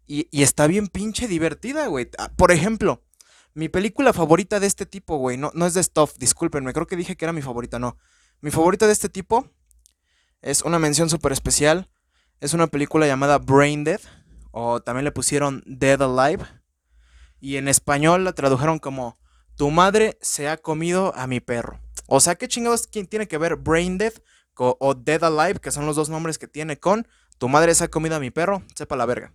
Y, 0.07 0.29
y 0.31 0.43
está 0.43 0.67
bien 0.67 0.89
pinche 0.89 1.29
divertida, 1.29 1.87
güey. 1.87 2.11
Ah, 2.19 2.31
por 2.35 2.51
ejemplo, 2.51 3.03
mi 3.55 3.69
película 3.69 4.13
favorita 4.13 4.61
de 4.61 4.67
este 4.67 4.87
tipo, 4.87 5.17
güey, 5.17 5.37
no, 5.37 5.51
no 5.55 5.67
es 5.67 5.75
de 5.75 5.83
Stuff, 5.83 6.15
discúlpenme, 6.19 6.73
creo 6.73 6.87
que 6.87 6.97
dije 6.97 7.17
que 7.17 7.25
era 7.25 7.33
mi 7.33 7.43
favorita, 7.43 7.79
no. 7.79 7.97
Mi 8.41 8.51
favorita 8.51 8.87
de 8.87 8.93
este 8.93 9.09
tipo 9.09 9.51
es 10.41 10.63
una 10.63 10.79
mención 10.79 11.11
súper 11.11 11.33
especial. 11.33 11.91
Es 12.41 12.55
una 12.55 12.69
película 12.69 13.07
llamada 13.07 13.37
Brain 13.37 13.85
Dead, 13.85 14.01
o 14.51 14.81
también 14.81 15.05
le 15.05 15.13
pusieron 15.13 15.63
Dead 15.67 16.01
Alive. 16.01 16.45
Y 17.39 17.57
en 17.57 17.69
español 17.69 18.25
la 18.25 18.33
tradujeron 18.33 18.79
como 18.79 19.19
Tu 19.57 19.71
madre 19.71 20.17
se 20.23 20.49
ha 20.49 20.57
comido 20.57 21.15
a 21.17 21.27
mi 21.27 21.41
perro. 21.41 21.81
O 22.07 22.21
sea, 22.21 22.37
¿qué 22.37 22.49
chingados 22.49 22.91
tiene 22.91 23.29
que 23.29 23.39
ver 23.39 23.57
Brain 23.57 23.99
Dead 23.99 24.15
o 24.57 24.95
Dead 24.95 25.23
Alive, 25.23 25.61
que 25.61 25.71
son 25.71 25.87
los 25.87 25.97
dos 25.97 26.09
nombres 26.09 26.39
que 26.39 26.49
tiene 26.49 26.79
con 26.79 27.07
Tu 27.39 27.49
madre 27.49 27.75
se 27.75 27.85
ha 27.85 27.89
comido 27.89 28.17
a 28.17 28.21
mi 28.21 28.31
perro? 28.31 28.63
Sepa 28.75 28.97
la 28.97 29.07
verga. 29.07 29.35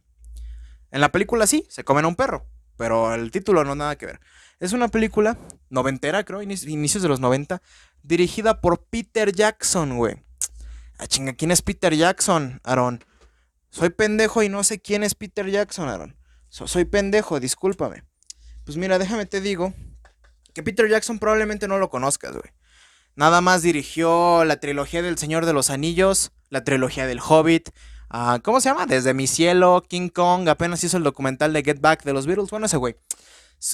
En 0.89 1.01
la 1.01 1.11
película 1.11 1.45
sí, 1.45 1.65
se 1.69 1.83
comen 1.83 2.05
a 2.05 2.07
un 2.07 2.15
perro. 2.15 2.47
Pero 2.77 3.13
el 3.13 3.31
título 3.31 3.63
no 3.63 3.75
nada 3.75 3.97
que 3.97 4.05
ver. 4.05 4.19
Es 4.59 4.73
una 4.73 4.87
película 4.87 5.37
noventera, 5.69 6.23
creo, 6.23 6.41
inicios 6.41 7.03
de 7.03 7.09
los 7.09 7.19
90, 7.19 7.61
dirigida 8.03 8.61
por 8.61 8.85
Peter 8.85 9.31
Jackson, 9.31 9.97
güey. 9.97 10.23
Ah, 10.97 11.07
chinga, 11.07 11.33
¿quién 11.33 11.51
es 11.51 11.61
Peter 11.61 11.93
Jackson, 11.93 12.61
Aaron? 12.63 13.03
Soy 13.69 13.89
pendejo 13.89 14.43
y 14.43 14.49
no 14.49 14.63
sé 14.63 14.79
quién 14.79 15.03
es 15.03 15.15
Peter 15.15 15.49
Jackson, 15.49 15.89
Aaron. 15.89 16.15
soy 16.49 16.85
pendejo, 16.85 17.39
discúlpame. 17.39 18.03
Pues 18.63 18.77
mira, 18.77 18.97
déjame 18.97 19.25
te 19.25 19.41
digo 19.41 19.73
que 20.53 20.63
Peter 20.63 20.87
Jackson 20.89 21.19
probablemente 21.19 21.67
no 21.67 21.77
lo 21.77 21.89
conozcas, 21.89 22.31
güey. 22.31 22.51
Nada 23.15 23.41
más 23.41 23.61
dirigió 23.61 24.43
la 24.45 24.59
trilogía 24.59 25.01
del 25.01 25.17
Señor 25.17 25.45
de 25.45 25.53
los 25.53 25.69
Anillos, 25.69 26.31
la 26.49 26.63
trilogía 26.63 27.07
del 27.07 27.19
Hobbit, 27.19 27.69
Ah, 28.09 28.39
¿Cómo 28.43 28.61
se 28.61 28.69
llama? 28.69 28.85
Desde 28.85 29.13
mi 29.13 29.27
cielo, 29.27 29.83
King 29.87 30.09
Kong, 30.09 30.47
apenas 30.47 30.83
hizo 30.83 30.97
el 30.97 31.03
documental 31.03 31.53
de 31.53 31.63
Get 31.63 31.81
Back 31.81 32.03
de 32.03 32.13
los 32.13 32.27
Beatles. 32.27 32.49
Bueno, 32.49 32.65
ese 32.65 32.77
güey. 32.77 32.95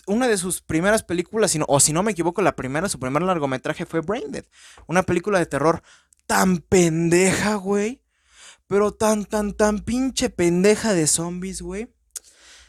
Una 0.07 0.27
de 0.27 0.37
sus 0.37 0.61
primeras 0.61 1.03
películas, 1.03 1.57
o 1.67 1.79
si 1.79 1.91
no 1.91 2.03
me 2.03 2.11
equivoco, 2.11 2.41
la 2.41 2.55
primera, 2.55 2.87
su 2.87 2.99
primer 2.99 3.23
largometraje 3.23 3.85
fue 3.85 4.01
Brain 4.01 4.31
Dead. 4.31 4.45
Una 4.87 5.03
película 5.03 5.39
de 5.39 5.45
terror 5.45 5.81
tan 6.27 6.59
pendeja, 6.59 7.55
güey. 7.55 8.01
Pero 8.67 8.93
tan, 8.93 9.25
tan, 9.25 9.53
tan 9.53 9.79
pinche 9.79 10.29
pendeja 10.29 10.93
de 10.93 11.07
zombies, 11.07 11.61
güey. 11.61 11.93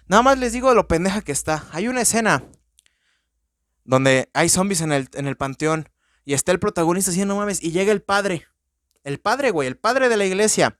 Nada 0.09 0.23
más 0.23 0.39
les 0.39 0.53
digo 0.53 0.75
lo 0.75 0.89
pendeja 0.89 1.23
que 1.23 1.33
está. 1.33 1.69
Hay 1.71 1.87
una 1.87 2.01
escena 2.01 2.45
donde 3.85 4.29
hay 4.35 4.49
zombies 4.49 4.81
en 4.81 4.93
el, 4.93 5.09
en 5.15 5.27
el 5.27 5.37
panteón 5.37 5.89
y 6.25 6.35
está 6.35 6.53
el 6.53 6.59
protagonista 6.59 7.11
diciendo, 7.11 7.35
no 7.35 7.41
mames, 7.41 7.63
y 7.63 7.71
llega 7.71 7.93
el 7.93 8.03
padre. 8.03 8.47
El 9.05 9.19
padre, 9.19 9.51
güey, 9.51 9.69
el 9.69 9.77
padre 9.77 10.09
de 10.09 10.17
la 10.17 10.25
iglesia. 10.25 10.79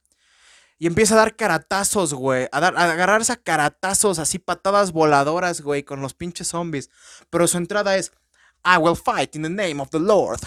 Y 0.83 0.89
empieza 0.89 1.15
a 1.15 1.19
dar 1.19 1.37
caratazos, 1.37 2.13
güey. 2.13 2.49
A, 2.51 2.59
dar, 2.59 2.77
a 2.77 2.91
agarrarse 2.91 3.31
a 3.31 3.37
caratazos, 3.37 4.19
así 4.19 4.41
patadas 4.41 4.91
voladoras, 4.91 5.61
güey, 5.61 5.85
con 5.85 6.01
los 6.01 6.13
pinches 6.13 6.49
zombies. 6.49 6.91
Pero 7.31 7.47
su 7.47 7.57
entrada 7.57 7.97
es, 7.97 8.11
I 8.65 8.79
will 8.79 8.97
fight 8.97 9.37
in 9.37 9.45
the 9.45 9.49
name 9.49 9.81
of 9.81 9.91
the 9.91 10.01
Lord. 10.01 10.41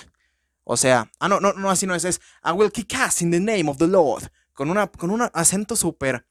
O 0.65 0.75
sea, 0.75 1.09
ah, 1.19 1.29
no, 1.29 1.39
no, 1.39 1.53
no, 1.53 1.69
así 1.71 1.87
no 1.87 1.95
es, 1.95 2.03
es, 2.03 2.19
I 2.43 2.51
will 2.51 2.69
kick 2.69 2.93
ass 2.95 3.21
in 3.21 3.31
the 3.31 3.39
name 3.39 3.69
of 3.69 3.77
the 3.77 3.87
Lord. 3.87 4.29
Con, 4.51 4.69
una, 4.69 4.87
con 4.87 5.09
un 5.09 5.21
acento 5.21 5.77
súper, 5.77 6.27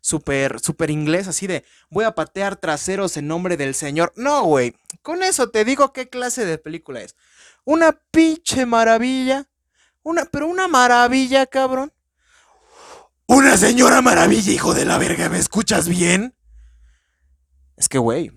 súper, 0.00 0.58
súper 0.58 0.88
inglés, 0.88 1.28
así 1.28 1.46
de, 1.46 1.66
voy 1.90 2.06
a 2.06 2.14
patear 2.14 2.56
traseros 2.56 3.18
en 3.18 3.28
nombre 3.28 3.58
del 3.58 3.74
Señor. 3.74 4.14
No, 4.16 4.44
güey, 4.44 4.74
con 5.02 5.22
eso 5.22 5.50
te 5.50 5.66
digo 5.66 5.92
qué 5.92 6.08
clase 6.08 6.46
de 6.46 6.56
película 6.56 7.02
es. 7.02 7.14
Una 7.64 7.92
pinche 8.10 8.64
maravilla. 8.64 9.50
Una, 10.02 10.24
pero 10.24 10.46
una 10.46 10.66
maravilla, 10.66 11.44
cabrón. 11.44 11.92
Una 13.26 13.56
señora 13.56 14.02
maravilla, 14.02 14.52
hijo 14.52 14.74
de 14.74 14.84
la 14.84 14.98
verga, 14.98 15.30
¿me 15.30 15.38
escuchas 15.38 15.88
bien? 15.88 16.36
Es 17.74 17.88
que, 17.88 17.96
güey, 17.96 18.30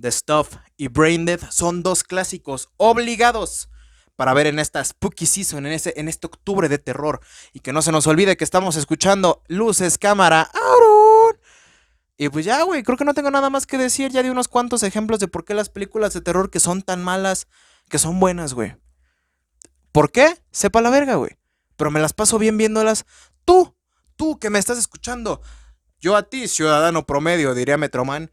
The 0.00 0.10
Stuff 0.10 0.56
y 0.76 0.88
Brain 0.88 1.24
Dead 1.24 1.40
son 1.50 1.84
dos 1.84 2.02
clásicos 2.02 2.70
obligados 2.76 3.68
para 4.16 4.34
ver 4.34 4.48
en 4.48 4.58
esta 4.58 4.84
spooky 4.84 5.26
season, 5.26 5.64
en, 5.64 5.72
ese, 5.72 5.94
en 5.96 6.08
este 6.08 6.26
octubre 6.26 6.68
de 6.68 6.78
terror. 6.78 7.20
Y 7.52 7.60
que 7.60 7.72
no 7.72 7.80
se 7.80 7.92
nos 7.92 8.08
olvide 8.08 8.36
que 8.36 8.42
estamos 8.42 8.74
escuchando 8.74 9.44
luces, 9.46 9.96
cámara, 9.96 10.50
Aaron. 10.52 11.40
Y 12.16 12.28
pues 12.30 12.44
ya, 12.44 12.62
güey, 12.62 12.82
creo 12.82 12.98
que 12.98 13.04
no 13.04 13.14
tengo 13.14 13.30
nada 13.30 13.48
más 13.48 13.64
que 13.64 13.78
decir. 13.78 14.10
Ya 14.10 14.24
di 14.24 14.28
unos 14.28 14.48
cuantos 14.48 14.82
ejemplos 14.82 15.20
de 15.20 15.28
por 15.28 15.44
qué 15.44 15.54
las 15.54 15.68
películas 15.68 16.14
de 16.14 16.20
terror 16.20 16.50
que 16.50 16.58
son 16.58 16.82
tan 16.82 17.00
malas, 17.00 17.46
que 17.88 18.00
son 18.00 18.18
buenas, 18.18 18.54
güey. 18.54 18.74
¿Por 19.92 20.10
qué? 20.10 20.36
Sepa 20.50 20.80
la 20.80 20.90
verga, 20.90 21.14
güey. 21.14 21.38
Pero 21.76 21.92
me 21.92 22.00
las 22.00 22.12
paso 22.12 22.40
bien 22.40 22.58
viéndolas 22.58 23.06
Tú, 23.48 23.74
tú 24.16 24.38
que 24.38 24.50
me 24.50 24.58
estás 24.58 24.76
escuchando, 24.76 25.40
yo 25.98 26.16
a 26.16 26.24
ti, 26.24 26.48
ciudadano 26.48 27.06
promedio, 27.06 27.54
diría 27.54 27.78
Metroman 27.78 28.30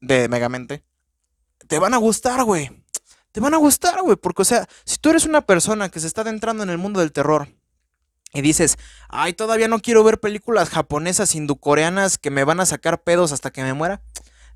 de 0.00 0.28
Megamente, 0.28 0.82
te 1.68 1.78
van 1.78 1.94
a 1.94 1.98
gustar, 1.98 2.42
güey. 2.42 2.84
Te 3.30 3.38
van 3.38 3.54
a 3.54 3.58
gustar, 3.58 4.02
güey, 4.02 4.16
porque, 4.16 4.42
o 4.42 4.44
sea, 4.44 4.68
si 4.84 4.98
tú 4.98 5.10
eres 5.10 5.24
una 5.24 5.42
persona 5.42 5.88
que 5.88 6.00
se 6.00 6.08
está 6.08 6.22
adentrando 6.22 6.64
en 6.64 6.70
el 6.70 6.78
mundo 6.78 6.98
del 6.98 7.12
terror 7.12 7.46
y 8.32 8.40
dices, 8.40 8.76
ay, 9.08 9.34
todavía 9.34 9.68
no 9.68 9.78
quiero 9.78 10.02
ver 10.02 10.18
películas 10.18 10.68
japonesas, 10.68 11.36
hinducoreanas 11.36 12.18
que 12.18 12.32
me 12.32 12.42
van 12.42 12.58
a 12.58 12.66
sacar 12.66 13.04
pedos 13.04 13.30
hasta 13.30 13.52
que 13.52 13.62
me 13.62 13.72
muera. 13.72 14.02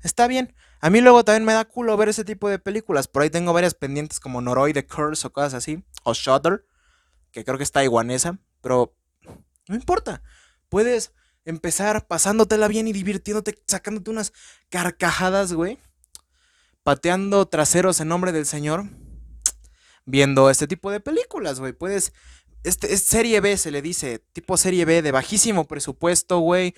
Está 0.03 0.27
bien. 0.27 0.53
A 0.81 0.89
mí 0.89 0.99
luego 0.99 1.23
también 1.23 1.45
me 1.45 1.53
da 1.53 1.63
culo 1.63 1.95
ver 1.95 2.09
ese 2.09 2.25
tipo 2.25 2.49
de 2.49 2.59
películas. 2.59 3.07
Por 3.07 3.21
ahí 3.21 3.29
tengo 3.29 3.53
varias 3.53 3.75
pendientes 3.75 4.19
como 4.19 4.41
Noroi 4.41 4.73
The 4.73 4.85
Curse 4.85 5.25
o 5.25 5.31
cosas 5.31 5.53
así. 5.53 5.85
O 6.03 6.13
Shudder, 6.13 6.65
que 7.31 7.45
creo 7.45 7.57
que 7.57 7.63
está 7.63 7.81
iguanesa. 7.81 8.39
Pero 8.59 8.93
no 9.69 9.75
importa. 9.75 10.21
Puedes 10.67 11.13
empezar 11.45 12.07
pasándotela 12.07 12.67
bien 12.67 12.87
y 12.87 12.93
divirtiéndote, 12.93 13.61
sacándote 13.67 14.11
unas 14.11 14.33
carcajadas, 14.69 15.53
güey. 15.53 15.79
Pateando 16.83 17.47
traseros 17.47 18.01
en 18.01 18.09
nombre 18.09 18.31
del 18.31 18.45
Señor. 18.45 18.85
Viendo 20.05 20.49
este 20.49 20.67
tipo 20.67 20.91
de 20.91 20.99
películas, 20.99 21.59
güey. 21.59 21.71
Puedes 21.71 22.13
este, 22.63 22.93
es 22.93 23.03
serie 23.03 23.39
B, 23.39 23.57
se 23.57 23.71
le 23.71 23.81
dice, 23.81 24.19
tipo 24.33 24.57
serie 24.57 24.85
B 24.85 25.01
de 25.01 25.11
bajísimo 25.11 25.65
presupuesto, 25.65 26.39
güey. 26.39 26.75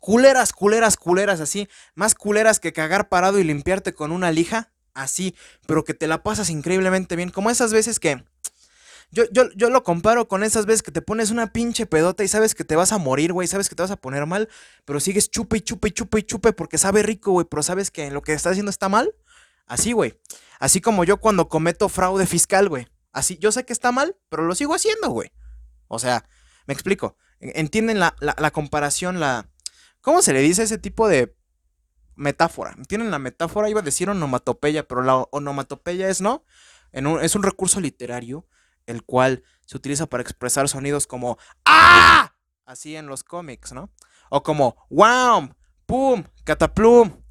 Culeras, 0.00 0.52
culeras, 0.52 0.96
culeras, 0.96 1.40
así. 1.40 1.68
Más 1.94 2.14
culeras 2.14 2.60
que 2.60 2.72
cagar 2.72 3.08
parado 3.08 3.38
y 3.38 3.44
limpiarte 3.44 3.94
con 3.94 4.10
una 4.10 4.32
lija, 4.32 4.72
así. 4.94 5.34
Pero 5.66 5.84
que 5.84 5.94
te 5.94 6.08
la 6.08 6.22
pasas 6.22 6.50
increíblemente 6.50 7.14
bien. 7.16 7.30
Como 7.30 7.50
esas 7.50 7.72
veces 7.72 8.00
que... 8.00 8.24
Yo, 9.10 9.24
yo, 9.32 9.50
yo 9.54 9.70
lo 9.70 9.82
comparo 9.84 10.28
con 10.28 10.44
esas 10.44 10.66
veces 10.66 10.82
que 10.82 10.90
te 10.90 11.00
pones 11.00 11.30
una 11.30 11.52
pinche 11.52 11.86
pedota 11.86 12.24
y 12.24 12.28
sabes 12.28 12.54
que 12.54 12.64
te 12.64 12.76
vas 12.76 12.92
a 12.92 12.98
morir, 12.98 13.32
güey. 13.32 13.48
Sabes 13.48 13.68
que 13.68 13.74
te 13.74 13.82
vas 13.82 13.90
a 13.90 13.96
poner 13.96 14.26
mal, 14.26 14.48
pero 14.84 15.00
sigues 15.00 15.30
chupe 15.30 15.58
y 15.58 15.60
chupe 15.62 15.88
y 15.88 15.92
chupe 15.92 16.18
y 16.18 16.22
chupe 16.22 16.52
porque 16.52 16.76
sabe 16.76 17.02
rico, 17.02 17.32
güey. 17.32 17.46
Pero 17.48 17.62
sabes 17.62 17.90
que 17.90 18.10
lo 18.10 18.22
que 18.22 18.34
estás 18.34 18.52
haciendo 18.52 18.70
está 18.70 18.88
mal. 18.88 19.14
Así, 19.66 19.92
güey. 19.92 20.18
Así 20.60 20.80
como 20.80 21.04
yo 21.04 21.18
cuando 21.18 21.48
cometo 21.48 21.88
fraude 21.88 22.26
fiscal, 22.26 22.68
güey. 22.68 22.86
Así, 23.12 23.38
yo 23.38 23.50
sé 23.50 23.64
que 23.64 23.72
está 23.72 23.92
mal, 23.92 24.16
pero 24.28 24.44
lo 24.44 24.54
sigo 24.54 24.74
haciendo, 24.74 25.08
güey. 25.08 25.32
O 25.86 25.98
sea, 25.98 26.28
me 26.66 26.74
explico. 26.74 27.16
¿Entienden 27.40 28.00
la, 28.00 28.50
comparación, 28.52 29.20
la... 29.20 29.48
¿Cómo 30.00 30.22
se 30.22 30.32
le 30.32 30.40
dice 30.40 30.64
ese 30.64 30.76
tipo 30.76 31.08
de 31.08 31.34
metáfora? 32.14 32.74
¿Entienden 32.76 33.10
la 33.10 33.18
metáfora? 33.18 33.70
Iba 33.70 33.80
a 33.80 33.84
decir 33.84 34.10
onomatopeya, 34.10 34.86
pero 34.86 35.02
la 35.02 35.16
onomatopeya 35.30 36.08
es, 36.08 36.20
¿no? 36.20 36.44
es 36.92 37.34
un 37.34 37.42
recurso 37.42 37.80
literario 37.80 38.46
el 38.88 39.04
cual 39.04 39.44
se 39.66 39.76
utiliza 39.76 40.06
para 40.06 40.22
expresar 40.22 40.68
sonidos 40.68 41.06
como 41.06 41.38
¡Ah! 41.64 42.34
Así 42.64 42.96
en 42.96 43.06
los 43.06 43.22
cómics, 43.22 43.72
¿no? 43.72 43.90
O 44.30 44.42
como 44.42 44.76
¡Wow! 44.90 45.54
¡Pum! 45.86 46.24
¡Cataplum! 46.44 47.22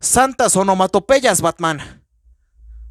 Santas 0.00 0.54
onomatopeyas, 0.56 1.40
Batman. 1.40 2.04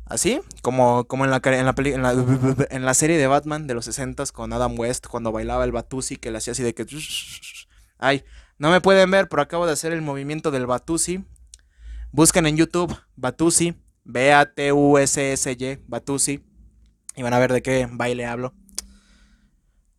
Así, 0.06 0.40
como, 0.62 1.06
como 1.06 1.26
en, 1.26 1.32
la, 1.32 1.42
en, 1.44 1.66
la 1.66 1.74
la, 1.74 2.68
en 2.70 2.86
la 2.86 2.94
serie 2.94 3.18
de 3.18 3.28
Batman 3.28 3.68
de 3.68 3.74
los 3.74 3.86
60 3.86 4.26
con 4.28 4.54
Adam 4.54 4.78
West, 4.78 5.08
cuando 5.08 5.32
bailaba 5.32 5.64
el 5.66 5.72
Batusi, 5.72 6.18
que 6.18 6.32
le 6.32 6.38
hacía 6.38 6.52
así 6.52 6.64
de 6.64 6.74
que... 6.74 6.86
Ay, 7.98 8.24
no 8.58 8.72
me 8.72 8.82
pueden 8.82 9.12
ver, 9.12 9.28
pero 9.30 9.42
acabo 9.42 9.66
de 9.66 9.74
hacer 9.74 9.94
el 9.94 10.02
movimiento 10.02 10.52
del 10.52 10.66
Batusi. 10.66 11.26
Busquen 12.12 12.48
en 12.48 12.58
YouTube 12.58 12.98
Batusi, 13.16 13.76
B-A-T-U-S-S-Y, 14.04 15.84
Batusi, 15.88 16.46
y 17.18 17.24
van 17.24 17.34
a 17.34 17.40
ver 17.40 17.52
de 17.52 17.62
qué 17.62 17.90
baile 17.92 18.26
hablo. 18.26 18.54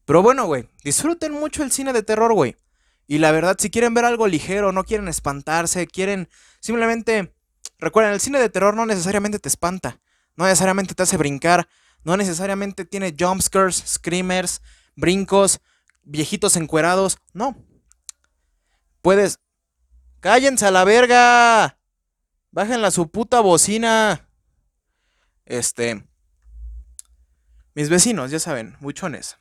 Pero 0.07 0.23
bueno, 0.23 0.47
güey, 0.47 0.71
disfruten 0.83 1.33
mucho 1.33 1.63
el 1.63 1.71
cine 1.71 1.93
de 1.93 2.03
terror, 2.03 2.33
güey. 2.33 2.57
Y 3.07 3.19
la 3.19 3.31
verdad, 3.31 3.57
si 3.59 3.69
quieren 3.69 3.93
ver 3.93 4.07
algo 4.07 4.27
ligero, 4.27 4.73
no 4.73 4.85
quieren 4.85 5.09
espantarse, 5.09 5.87
quieren 5.87 6.31
simplemente 6.61 7.35
Recuerden, 7.79 8.13
el 8.13 8.21
cine 8.21 8.41
de 8.41 8.49
terror 8.49 8.75
no 8.75 8.87
necesariamente 8.87 9.39
te 9.39 9.49
espanta, 9.49 10.01
no 10.37 10.45
necesariamente 10.45 10.95
te 10.95 11.03
hace 11.05 11.17
brincar, 11.17 11.69
no 12.03 12.17
necesariamente 12.17 12.85
tiene 12.85 13.15
jumpscares, 13.17 13.77
screamers, 13.77 14.61
brincos, 14.97 15.61
viejitos 16.03 16.57
encuerados, 16.57 17.19
no. 17.33 17.57
Puedes... 19.01 19.39
¡Cállense 20.21 20.67
a 20.67 20.73
la 20.73 20.83
verga! 20.83 21.79
Bájenla 22.51 22.91
su 22.91 23.09
puta 23.09 23.41
bocina. 23.41 24.29
Este... 25.45 26.08
Mis 27.79 27.91
vecinos, 27.91 28.33
ya 28.33 28.41
saben, 28.41 28.77
buchones. 28.81 29.39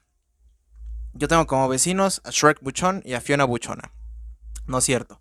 Yo 1.14 1.28
tengo 1.28 1.48
como 1.48 1.68
vecinos 1.68 2.22
a 2.24 2.30
Shrek 2.30 2.62
Buchón 2.62 3.02
y 3.04 3.16
a 3.16 3.20
Fiona 3.20 3.46
Buchona. 3.46 3.92
No 4.68 4.78
es 4.78 4.84
cierto. 4.84 5.20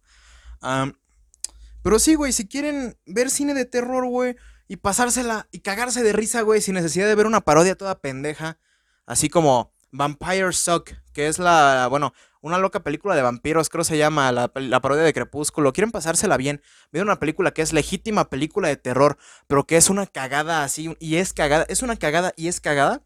Pero 1.82 1.98
sí, 1.98 2.14
güey, 2.14 2.32
si 2.32 2.46
quieren 2.46 2.98
ver 3.06 3.30
cine 3.30 3.54
de 3.54 3.64
terror, 3.64 4.04
güey, 4.06 4.36
y 4.68 4.76
pasársela 4.76 5.48
y 5.50 5.60
cagarse 5.60 6.02
de 6.02 6.12
risa, 6.12 6.42
güey, 6.42 6.60
sin 6.60 6.74
necesidad 6.74 7.06
de 7.06 7.14
ver 7.14 7.24
una 7.24 7.40
parodia 7.40 7.74
toda 7.74 8.00
pendeja, 8.00 8.58
así 9.06 9.30
como 9.30 9.72
Vampire 9.92 10.52
Suck, 10.52 10.90
que 11.14 11.28
es 11.28 11.38
la, 11.38 11.86
bueno, 11.88 12.12
una 12.42 12.58
loca 12.58 12.80
película 12.80 13.16
de 13.16 13.22
vampiros, 13.22 13.70
creo 13.70 13.82
se 13.82 13.96
llama, 13.96 14.30
la, 14.30 14.48
parodia 14.48 15.04
de 15.04 15.14
Crepúsculo. 15.14 15.72
Quieren 15.72 15.90
pasársela 15.90 16.36
bien, 16.36 16.60
ver 16.92 17.02
una 17.02 17.18
película 17.18 17.52
que 17.52 17.62
es 17.62 17.72
legítima 17.72 18.28
película 18.28 18.68
de 18.68 18.76
terror, 18.76 19.16
pero 19.46 19.66
que 19.66 19.78
es 19.78 19.88
una 19.88 20.06
cagada 20.06 20.64
así, 20.64 20.94
y 21.00 21.16
es 21.16 21.32
cagada, 21.32 21.64
es 21.70 21.80
una 21.80 21.96
cagada 21.96 22.34
y 22.36 22.48
es 22.48 22.60
cagada. 22.60 23.05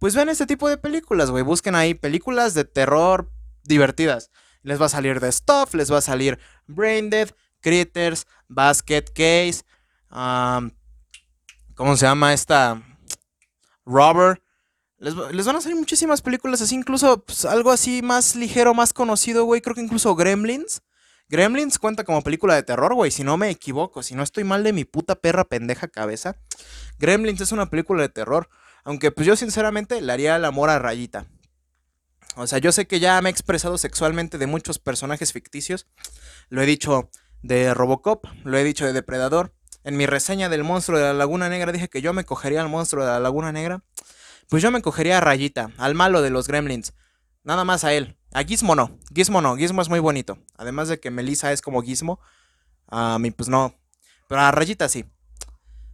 Pues 0.00 0.14
ven 0.14 0.30
este 0.30 0.46
tipo 0.46 0.66
de 0.66 0.78
películas, 0.78 1.30
güey, 1.30 1.44
busquen 1.44 1.74
ahí 1.74 1.92
películas 1.92 2.54
de 2.54 2.64
terror 2.64 3.30
divertidas. 3.64 4.30
Les 4.62 4.80
va 4.80 4.86
a 4.86 4.88
salir 4.88 5.20
The 5.20 5.30
Stuff, 5.30 5.74
les 5.74 5.92
va 5.92 5.98
a 5.98 6.00
salir 6.00 6.38
Brain 6.66 7.10
Dead, 7.10 7.28
Critters, 7.60 8.26
Basket 8.48 9.04
Case, 9.14 9.62
¿cómo 11.74 11.96
se 11.98 12.06
llama 12.06 12.32
esta? 12.32 12.82
Robber. 13.84 14.42
Les, 14.96 15.14
van 15.14 15.56
a 15.56 15.60
salir 15.60 15.76
muchísimas 15.76 16.22
películas 16.22 16.62
así, 16.62 16.74
incluso 16.74 17.22
pues, 17.22 17.44
algo 17.44 17.70
así 17.70 18.00
más 18.00 18.36
ligero, 18.36 18.72
más 18.72 18.94
conocido, 18.94 19.44
güey. 19.44 19.60
Creo 19.60 19.74
que 19.74 19.82
incluso 19.82 20.14
Gremlins. 20.14 20.80
Gremlins 21.28 21.78
cuenta 21.78 22.04
como 22.04 22.22
película 22.22 22.54
de 22.54 22.62
terror, 22.62 22.94
güey, 22.94 23.10
si 23.10 23.22
no 23.22 23.36
me 23.36 23.50
equivoco, 23.50 24.02
si 24.02 24.14
no 24.14 24.22
estoy 24.22 24.44
mal 24.44 24.64
de 24.64 24.72
mi 24.72 24.86
puta 24.86 25.14
perra 25.14 25.44
pendeja 25.44 25.88
cabeza. 25.88 26.36
Gremlins 26.98 27.42
es 27.42 27.52
una 27.52 27.68
película 27.68 28.02
de 28.02 28.08
terror, 28.08 28.48
aunque 28.90 29.12
pues 29.12 29.24
yo 29.24 29.36
sinceramente 29.36 30.00
le 30.00 30.12
haría 30.12 30.34
el 30.34 30.44
amor 30.44 30.68
a 30.68 30.80
Rayita. 30.80 31.26
O 32.34 32.48
sea, 32.48 32.58
yo 32.58 32.72
sé 32.72 32.88
que 32.88 32.98
ya 32.98 33.22
me 33.22 33.28
he 33.28 33.32
expresado 33.32 33.78
sexualmente 33.78 34.36
de 34.36 34.48
muchos 34.48 34.80
personajes 34.80 35.32
ficticios. 35.32 35.86
Lo 36.48 36.60
he 36.60 36.66
dicho 36.66 37.08
de 37.40 37.72
Robocop, 37.72 38.26
lo 38.42 38.58
he 38.58 38.64
dicho 38.64 38.84
de 38.84 38.92
Depredador. 38.92 39.54
En 39.84 39.96
mi 39.96 40.06
reseña 40.06 40.48
del 40.48 40.64
monstruo 40.64 40.98
de 40.98 41.04
la 41.04 41.12
Laguna 41.12 41.48
Negra 41.48 41.70
dije 41.70 41.88
que 41.88 42.02
yo 42.02 42.12
me 42.12 42.24
cogería 42.24 42.62
al 42.62 42.68
monstruo 42.68 43.04
de 43.04 43.12
la 43.12 43.20
Laguna 43.20 43.52
Negra. 43.52 43.84
Pues 44.48 44.60
yo 44.60 44.72
me 44.72 44.82
cogería 44.82 45.18
a 45.18 45.20
Rayita, 45.20 45.70
al 45.78 45.94
malo 45.94 46.20
de 46.20 46.30
los 46.30 46.48
gremlins. 46.48 46.92
Nada 47.44 47.64
más 47.64 47.84
a 47.84 47.92
él. 47.92 48.18
A 48.32 48.42
Gizmo 48.42 48.74
no. 48.74 48.98
Gizmo 49.14 49.40
no. 49.40 49.56
Gizmo 49.56 49.82
es 49.82 49.88
muy 49.88 50.00
bonito. 50.00 50.36
Además 50.56 50.88
de 50.88 50.98
que 50.98 51.12
Melissa 51.12 51.52
es 51.52 51.62
como 51.62 51.80
Gizmo. 51.82 52.18
A 52.88 53.20
mí 53.20 53.30
pues 53.30 53.48
no. 53.48 53.72
Pero 54.26 54.40
a 54.40 54.50
Rayita 54.50 54.88
sí. 54.88 55.04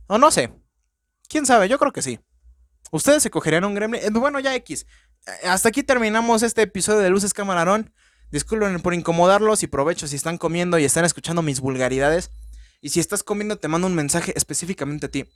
O 0.06 0.16
no 0.16 0.30
sé. 0.30 0.50
¿Quién 1.28 1.44
sabe? 1.44 1.68
Yo 1.68 1.78
creo 1.78 1.92
que 1.92 2.00
sí. 2.00 2.20
¿Ustedes 2.90 3.22
se 3.22 3.30
cogerían 3.30 3.64
un 3.64 3.74
gremlin? 3.74 4.02
Eh, 4.02 4.10
bueno, 4.10 4.40
ya 4.40 4.54
X. 4.54 4.86
Eh, 5.26 5.48
hasta 5.48 5.68
aquí 5.68 5.82
terminamos 5.82 6.42
este 6.42 6.62
episodio 6.62 7.00
de 7.00 7.10
Luces 7.10 7.34
Camarón. 7.34 7.92
Disculpen 8.30 8.80
por 8.80 8.94
incomodarlos 8.94 9.62
y 9.62 9.66
provecho 9.66 10.06
si 10.06 10.16
están 10.16 10.38
comiendo 10.38 10.78
y 10.78 10.84
están 10.84 11.04
escuchando 11.04 11.42
mis 11.42 11.60
vulgaridades. 11.60 12.30
Y 12.80 12.90
si 12.90 13.00
estás 13.00 13.22
comiendo, 13.22 13.58
te 13.58 13.68
mando 13.68 13.86
un 13.86 13.94
mensaje 13.94 14.32
específicamente 14.36 15.06
a 15.06 15.08
ti. 15.08 15.28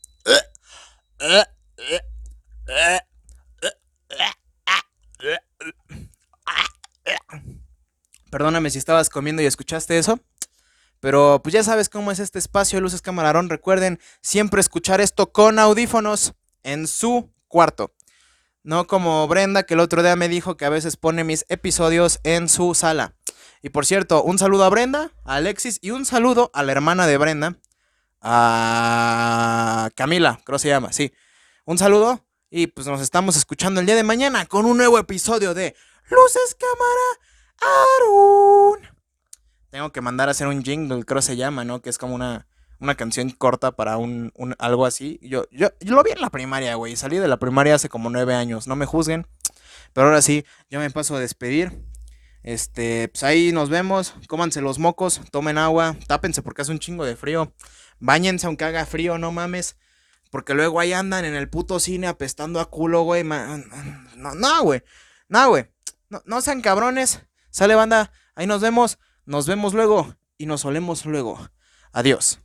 Perdóname 8.31 8.71
si 8.71 8.79
estabas 8.79 9.09
comiendo 9.09 9.43
y 9.43 9.47
escuchaste 9.47 9.99
eso. 9.99 10.21
Pero 11.01 11.41
pues 11.43 11.53
ya 11.55 11.65
sabes 11.65 11.89
cómo 11.89 12.13
es 12.13 12.19
este 12.19 12.39
espacio 12.39 12.77
de 12.77 12.83
Luces 12.83 13.03
Camarón. 13.03 13.49
Recuerden 13.49 13.99
siempre 14.21 14.61
escuchar 14.61 15.01
esto 15.01 15.33
con 15.33 15.59
audífonos 15.59 16.35
en 16.63 16.87
su 16.87 17.33
cuarto. 17.51 17.93
No 18.63 18.87
como 18.87 19.29
Brenda, 19.29 19.65
que 19.65 19.75
el 19.75 19.81
otro 19.81 20.03
día 20.03 20.17
me 20.17 20.29
dijo 20.29 20.57
que 20.57 20.65
a 20.65 20.71
veces 20.71 20.97
pone 20.97 21.25
mis 21.25 21.45
episodios 21.51 22.21
en 22.25 22.49
su 22.49 22.75
sala. 22.75 23.15
Y 23.63 23.69
por 23.69 23.85
cierto, 23.85 24.23
un 24.23 24.39
saludo 24.39 24.65
a 24.65 24.71
Brenda, 24.71 25.13
a 25.25 25.35
Alexis 25.35 25.79
y 25.83 25.91
un 25.91 26.07
saludo 26.07 26.51
a 26.55 26.63
la 26.63 26.73
hermana 26.73 27.07
de 27.07 27.19
Brenda, 27.19 27.57
a 28.23 29.91
Camila, 29.95 30.41
creo 30.45 30.59
se 30.59 30.69
llama, 30.69 30.93
sí. 30.93 31.13
Un 31.67 31.77
saludo 31.77 32.25
y 32.49 32.69
pues 32.69 32.87
nos 32.87 33.01
estamos 33.01 33.37
escuchando 33.37 33.81
el 33.81 33.87
día 33.87 33.97
de 33.97 34.03
mañana 34.03 34.47
con 34.47 34.65
un 34.65 34.79
nuevo 34.79 34.99
episodio 34.99 35.53
de 35.53 35.75
Luces 36.09 36.57
Cámara 36.59 37.77
Arun. 37.99 38.89
Tengo 39.71 39.93
que 39.93 40.01
mandar 40.01 40.29
a 40.29 40.33
hacer 40.33 40.47
un 40.47 40.65
jingle, 40.65 41.05
creo 41.05 41.23
se 41.23 41.37
llama, 41.37 41.65
¿no? 41.65 41.81
Que 41.81 41.91
es 41.91 41.99
como 41.99 42.15
una 42.15 42.47
una 42.81 42.95
canción 42.95 43.31
corta 43.31 43.73
para 43.73 43.99
un, 43.99 44.33
algo 44.59 44.87
así. 44.87 45.21
Yo, 45.23 45.45
yo, 45.51 45.69
lo 45.81 46.03
vi 46.03 46.13
en 46.13 46.21
la 46.21 46.31
primaria, 46.31 46.75
güey. 46.75 46.97
Salí 46.97 47.19
de 47.19 47.29
la 47.29 47.39
primaria 47.39 47.75
hace 47.75 47.89
como 47.89 48.11
nueve 48.11 48.35
años. 48.35 48.67
No 48.67 48.75
me 48.75 48.87
juzguen. 48.87 49.27
Pero 49.93 50.07
ahora 50.07 50.23
sí, 50.23 50.45
yo 50.71 50.81
me 50.81 50.91
paso 50.91 51.17
a 51.17 51.21
despedir. 51.21 51.85
Este, 52.43 53.09
pues 53.09 53.23
ahí 53.23 53.53
nos 53.53 53.69
vemos. 53.69 54.15
Cómanse 54.29 54.63
los 54.63 54.79
mocos, 54.79 55.21
tomen 55.31 55.59
agua, 55.59 55.97
tápense 56.07 56.43
porque 56.43 56.63
hace 56.63 56.73
un 56.73 56.79
chingo 56.79 57.05
de 57.05 57.17
frío. 57.17 57.53
Báñense 57.99 58.47
aunque 58.47 58.65
haga 58.65 58.87
frío, 58.87 59.19
no 59.19 59.31
mames. 59.31 59.77
Porque 60.31 60.55
luego 60.55 60.81
ahí 60.81 60.93
andan 60.93 61.25
en 61.25 61.35
el 61.35 61.51
puto 61.51 61.81
cine 61.81 62.07
apestando 62.07 62.61
a 62.61 62.71
culo, 62.71 63.03
güey. 63.03 63.25
No, 63.25 64.35
no, 64.35 64.63
güey. 64.63 64.83
No, 65.29 65.49
güey. 65.49 65.67
No, 66.09 66.23
no 66.25 66.41
sean 66.41 66.63
cabrones. 66.63 67.21
Sale 67.51 67.75
banda. 67.75 68.13
Ahí 68.35 68.47
nos 68.47 68.61
vemos. 68.61 68.99
Nos 69.27 69.47
vemos 69.47 69.75
luego. 69.75 70.15
Y 70.39 70.47
nos 70.47 70.63
solemos 70.63 71.05
luego. 71.05 71.51
Adiós. 71.93 72.41